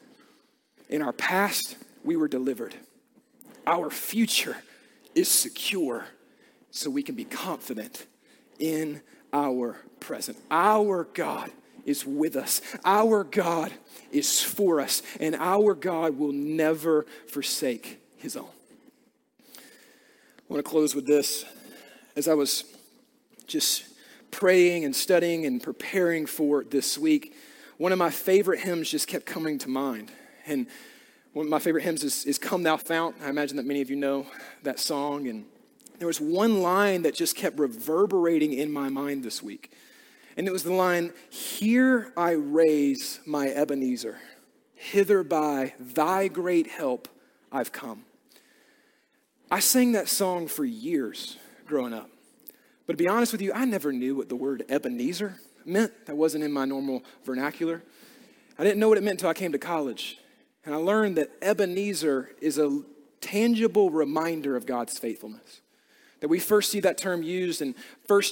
In 0.88 1.02
our 1.02 1.12
past, 1.12 1.76
we 2.04 2.16
were 2.16 2.28
delivered. 2.28 2.74
Our 3.66 3.90
future 3.90 4.56
is 5.14 5.28
secure, 5.28 6.06
so 6.70 6.90
we 6.90 7.02
can 7.02 7.14
be 7.14 7.24
confident 7.24 8.06
in 8.58 9.02
our 9.32 9.78
present. 10.00 10.38
Our 10.50 11.04
God 11.04 11.50
is 11.88 12.04
with 12.04 12.36
us. 12.36 12.60
Our 12.84 13.24
God 13.24 13.72
is 14.12 14.42
for 14.42 14.80
us, 14.80 15.02
and 15.18 15.34
our 15.34 15.74
God 15.74 16.18
will 16.18 16.32
never 16.32 17.06
forsake 17.26 18.00
his 18.16 18.36
own. 18.36 18.48
I 19.56 20.52
want 20.52 20.64
to 20.64 20.70
close 20.70 20.94
with 20.94 21.06
this. 21.06 21.44
As 22.14 22.28
I 22.28 22.34
was 22.34 22.64
just 23.46 23.84
praying 24.30 24.84
and 24.84 24.94
studying 24.94 25.46
and 25.46 25.62
preparing 25.62 26.26
for 26.26 26.64
this 26.64 26.98
week, 26.98 27.34
one 27.78 27.92
of 27.92 27.98
my 27.98 28.10
favorite 28.10 28.60
hymns 28.60 28.90
just 28.90 29.08
kept 29.08 29.24
coming 29.24 29.58
to 29.58 29.68
mind. 29.68 30.10
And 30.46 30.66
one 31.32 31.46
of 31.46 31.50
my 31.50 31.58
favorite 31.58 31.84
hymns 31.84 32.02
is, 32.02 32.24
is 32.24 32.38
Come 32.38 32.64
Thou 32.64 32.76
Fount. 32.76 33.16
I 33.22 33.28
imagine 33.28 33.56
that 33.56 33.66
many 33.66 33.80
of 33.80 33.88
you 33.88 33.96
know 33.96 34.26
that 34.62 34.80
song. 34.80 35.28
And 35.28 35.44
there 35.98 36.06
was 36.06 36.20
one 36.20 36.62
line 36.62 37.02
that 37.02 37.14
just 37.14 37.36
kept 37.36 37.58
reverberating 37.58 38.52
in 38.52 38.72
my 38.72 38.88
mind 38.88 39.22
this 39.22 39.42
week. 39.42 39.70
And 40.38 40.46
it 40.46 40.52
was 40.52 40.62
the 40.62 40.72
line, 40.72 41.12
Here 41.30 42.12
I 42.16 42.30
raise 42.30 43.18
my 43.26 43.48
Ebenezer, 43.48 44.18
hither 44.76 45.24
by 45.24 45.74
thy 45.80 46.28
great 46.28 46.68
help 46.68 47.08
I've 47.50 47.72
come. 47.72 48.04
I 49.50 49.58
sang 49.58 49.92
that 49.92 50.08
song 50.08 50.46
for 50.46 50.64
years 50.64 51.38
growing 51.66 51.92
up. 51.92 52.08
But 52.86 52.92
to 52.92 53.02
be 53.02 53.08
honest 53.08 53.32
with 53.32 53.42
you, 53.42 53.52
I 53.52 53.64
never 53.64 53.92
knew 53.92 54.14
what 54.14 54.28
the 54.28 54.36
word 54.36 54.64
Ebenezer 54.68 55.40
meant. 55.64 56.06
That 56.06 56.16
wasn't 56.16 56.44
in 56.44 56.52
my 56.52 56.64
normal 56.64 57.02
vernacular. 57.24 57.82
I 58.56 58.62
didn't 58.62 58.78
know 58.78 58.88
what 58.88 58.96
it 58.96 59.02
meant 59.02 59.18
until 59.18 59.30
I 59.30 59.34
came 59.34 59.50
to 59.52 59.58
college. 59.58 60.18
And 60.64 60.72
I 60.72 60.78
learned 60.78 61.16
that 61.16 61.30
Ebenezer 61.42 62.30
is 62.40 62.58
a 62.58 62.82
tangible 63.20 63.90
reminder 63.90 64.54
of 64.54 64.66
God's 64.66 64.98
faithfulness. 64.98 65.62
That 66.20 66.28
we 66.28 66.40
first 66.40 66.70
see 66.70 66.80
that 66.80 66.98
term 66.98 67.22
used 67.22 67.62
in 67.62 67.74
1 68.06 68.22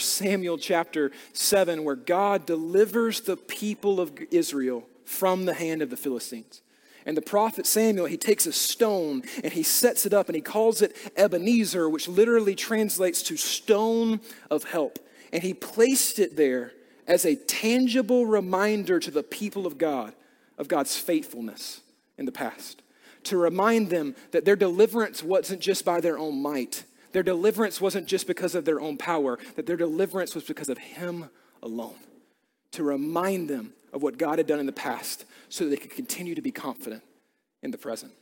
Samuel 0.00 0.58
chapter 0.58 1.10
7, 1.32 1.84
where 1.84 1.96
God 1.96 2.44
delivers 2.44 3.22
the 3.22 3.36
people 3.36 4.00
of 4.00 4.12
Israel 4.30 4.84
from 5.04 5.46
the 5.46 5.54
hand 5.54 5.80
of 5.80 5.90
the 5.90 5.96
Philistines. 5.96 6.60
And 7.06 7.16
the 7.16 7.22
prophet 7.22 7.66
Samuel, 7.66 8.04
he 8.04 8.18
takes 8.18 8.44
a 8.44 8.52
stone 8.52 9.22
and 9.42 9.50
he 9.50 9.62
sets 9.62 10.04
it 10.04 10.12
up 10.12 10.28
and 10.28 10.36
he 10.36 10.42
calls 10.42 10.82
it 10.82 10.94
Ebenezer, 11.16 11.88
which 11.88 12.06
literally 12.06 12.54
translates 12.54 13.22
to 13.22 13.36
stone 13.38 14.20
of 14.50 14.64
help. 14.64 14.98
And 15.32 15.42
he 15.42 15.54
placed 15.54 16.18
it 16.18 16.36
there 16.36 16.72
as 17.06 17.24
a 17.24 17.34
tangible 17.34 18.26
reminder 18.26 19.00
to 19.00 19.10
the 19.10 19.22
people 19.22 19.66
of 19.66 19.78
God 19.78 20.12
of 20.58 20.68
God's 20.68 20.98
faithfulness 20.98 21.80
in 22.18 22.26
the 22.26 22.32
past. 22.32 22.82
To 23.24 23.38
remind 23.38 23.88
them 23.88 24.14
that 24.32 24.44
their 24.44 24.56
deliverance 24.56 25.22
wasn't 25.22 25.60
just 25.60 25.86
by 25.86 26.02
their 26.02 26.18
own 26.18 26.42
might, 26.42 26.84
their 27.12 27.22
deliverance 27.22 27.80
wasn't 27.80 28.06
just 28.06 28.26
because 28.26 28.54
of 28.54 28.64
their 28.64 28.80
own 28.80 28.96
power, 28.96 29.38
that 29.56 29.66
their 29.66 29.76
deliverance 29.76 30.34
was 30.34 30.44
because 30.44 30.68
of 30.68 30.78
Him 30.78 31.30
alone. 31.62 31.96
To 32.72 32.82
remind 32.82 33.48
them 33.48 33.72
of 33.92 34.02
what 34.02 34.18
God 34.18 34.38
had 34.38 34.46
done 34.46 34.60
in 34.60 34.66
the 34.66 34.72
past 34.72 35.24
so 35.48 35.64
that 35.64 35.70
they 35.70 35.76
could 35.76 35.90
continue 35.90 36.34
to 36.34 36.42
be 36.42 36.50
confident 36.50 37.02
in 37.62 37.70
the 37.70 37.78
present. 37.78 38.12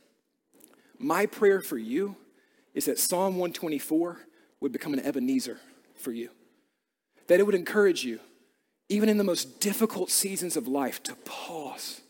My 0.97 1.25
prayer 1.25 1.61
for 1.61 1.77
you 1.77 2.15
is 2.73 2.85
that 2.85 2.99
Psalm 2.99 3.37
124 3.37 4.19
would 4.61 4.71
become 4.71 4.93
an 4.93 4.99
Ebenezer 4.99 5.59
for 5.95 6.11
you, 6.11 6.29
that 7.27 7.39
it 7.39 7.45
would 7.45 7.55
encourage 7.55 8.03
you, 8.03 8.19
even 8.89 9.09
in 9.09 9.17
the 9.17 9.23
most 9.23 9.59
difficult 9.59 10.09
seasons 10.09 10.55
of 10.55 10.67
life, 10.67 11.03
to 11.03 11.15
pause, 11.25 12.01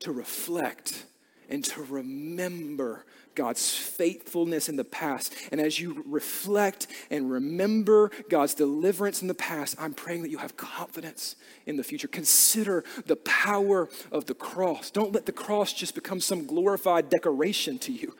to 0.00 0.10
reflect, 0.10 1.04
and 1.48 1.64
to 1.64 1.82
remember 1.82 3.04
God's 3.38 3.72
faithfulness 3.72 4.68
in 4.68 4.74
the 4.74 4.84
past. 4.84 5.32
And 5.52 5.60
as 5.60 5.78
you 5.78 6.02
reflect 6.08 6.88
and 7.08 7.30
remember 7.30 8.10
God's 8.28 8.52
deliverance 8.52 9.22
in 9.22 9.28
the 9.28 9.34
past, 9.34 9.76
I'm 9.78 9.94
praying 9.94 10.22
that 10.22 10.30
you 10.30 10.38
have 10.38 10.56
confidence 10.56 11.36
in 11.64 11.76
the 11.76 11.84
future. 11.84 12.08
Consider 12.08 12.82
the 13.06 13.14
power 13.14 13.88
of 14.10 14.24
the 14.26 14.34
cross. 14.34 14.90
Don't 14.90 15.12
let 15.12 15.24
the 15.24 15.32
cross 15.32 15.72
just 15.72 15.94
become 15.94 16.20
some 16.20 16.46
glorified 16.46 17.10
decoration 17.10 17.78
to 17.78 17.92
you. 17.92 18.16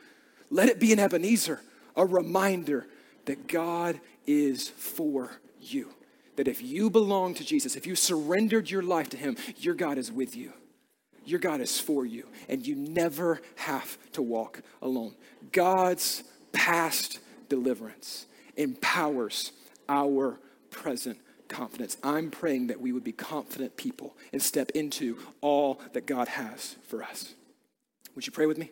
Let 0.49 0.69
it 0.69 0.79
be 0.79 0.93
an 0.93 0.99
Ebenezer, 0.99 1.59
a 1.97 2.05
reminder 2.05 2.87
that 3.25 3.49
God 3.49 3.99
is 4.25 4.69
for 4.69 5.31
you. 5.59 5.89
That 6.37 6.47
if 6.47 6.61
you 6.61 6.89
belong 6.89 7.33
to 7.33 7.43
Jesus, 7.43 7.75
if 7.75 7.85
you 7.85 7.97
surrendered 7.97 8.71
your 8.71 8.83
life 8.83 9.09
to 9.09 9.17
Him, 9.17 9.35
your 9.57 9.75
God 9.75 9.97
is 9.97 10.13
with 10.13 10.33
you. 10.33 10.53
Your 11.29 11.39
God 11.39 11.61
is 11.61 11.79
for 11.79 12.07
you, 12.07 12.27
and 12.47 12.65
you 12.65 12.75
never 12.75 13.39
have 13.55 13.99
to 14.13 14.21
walk 14.23 14.63
alone. 14.81 15.13
God's 15.51 16.23
past 16.53 17.19
deliverance 17.49 18.25
empowers 18.57 19.51
our 19.87 20.39
present 20.71 21.19
confidence. 21.47 21.97
I'm 22.03 22.31
praying 22.31 22.67
that 22.67 22.81
we 22.81 22.91
would 22.91 23.03
be 23.03 23.11
confident 23.11 23.77
people 23.77 24.17
and 24.33 24.41
step 24.41 24.71
into 24.71 25.19
all 25.41 25.79
that 25.93 26.07
God 26.07 26.29
has 26.29 26.77
for 26.87 27.03
us. 27.03 27.35
Would 28.15 28.25
you 28.25 28.31
pray 28.31 28.47
with 28.47 28.57
me? 28.57 28.71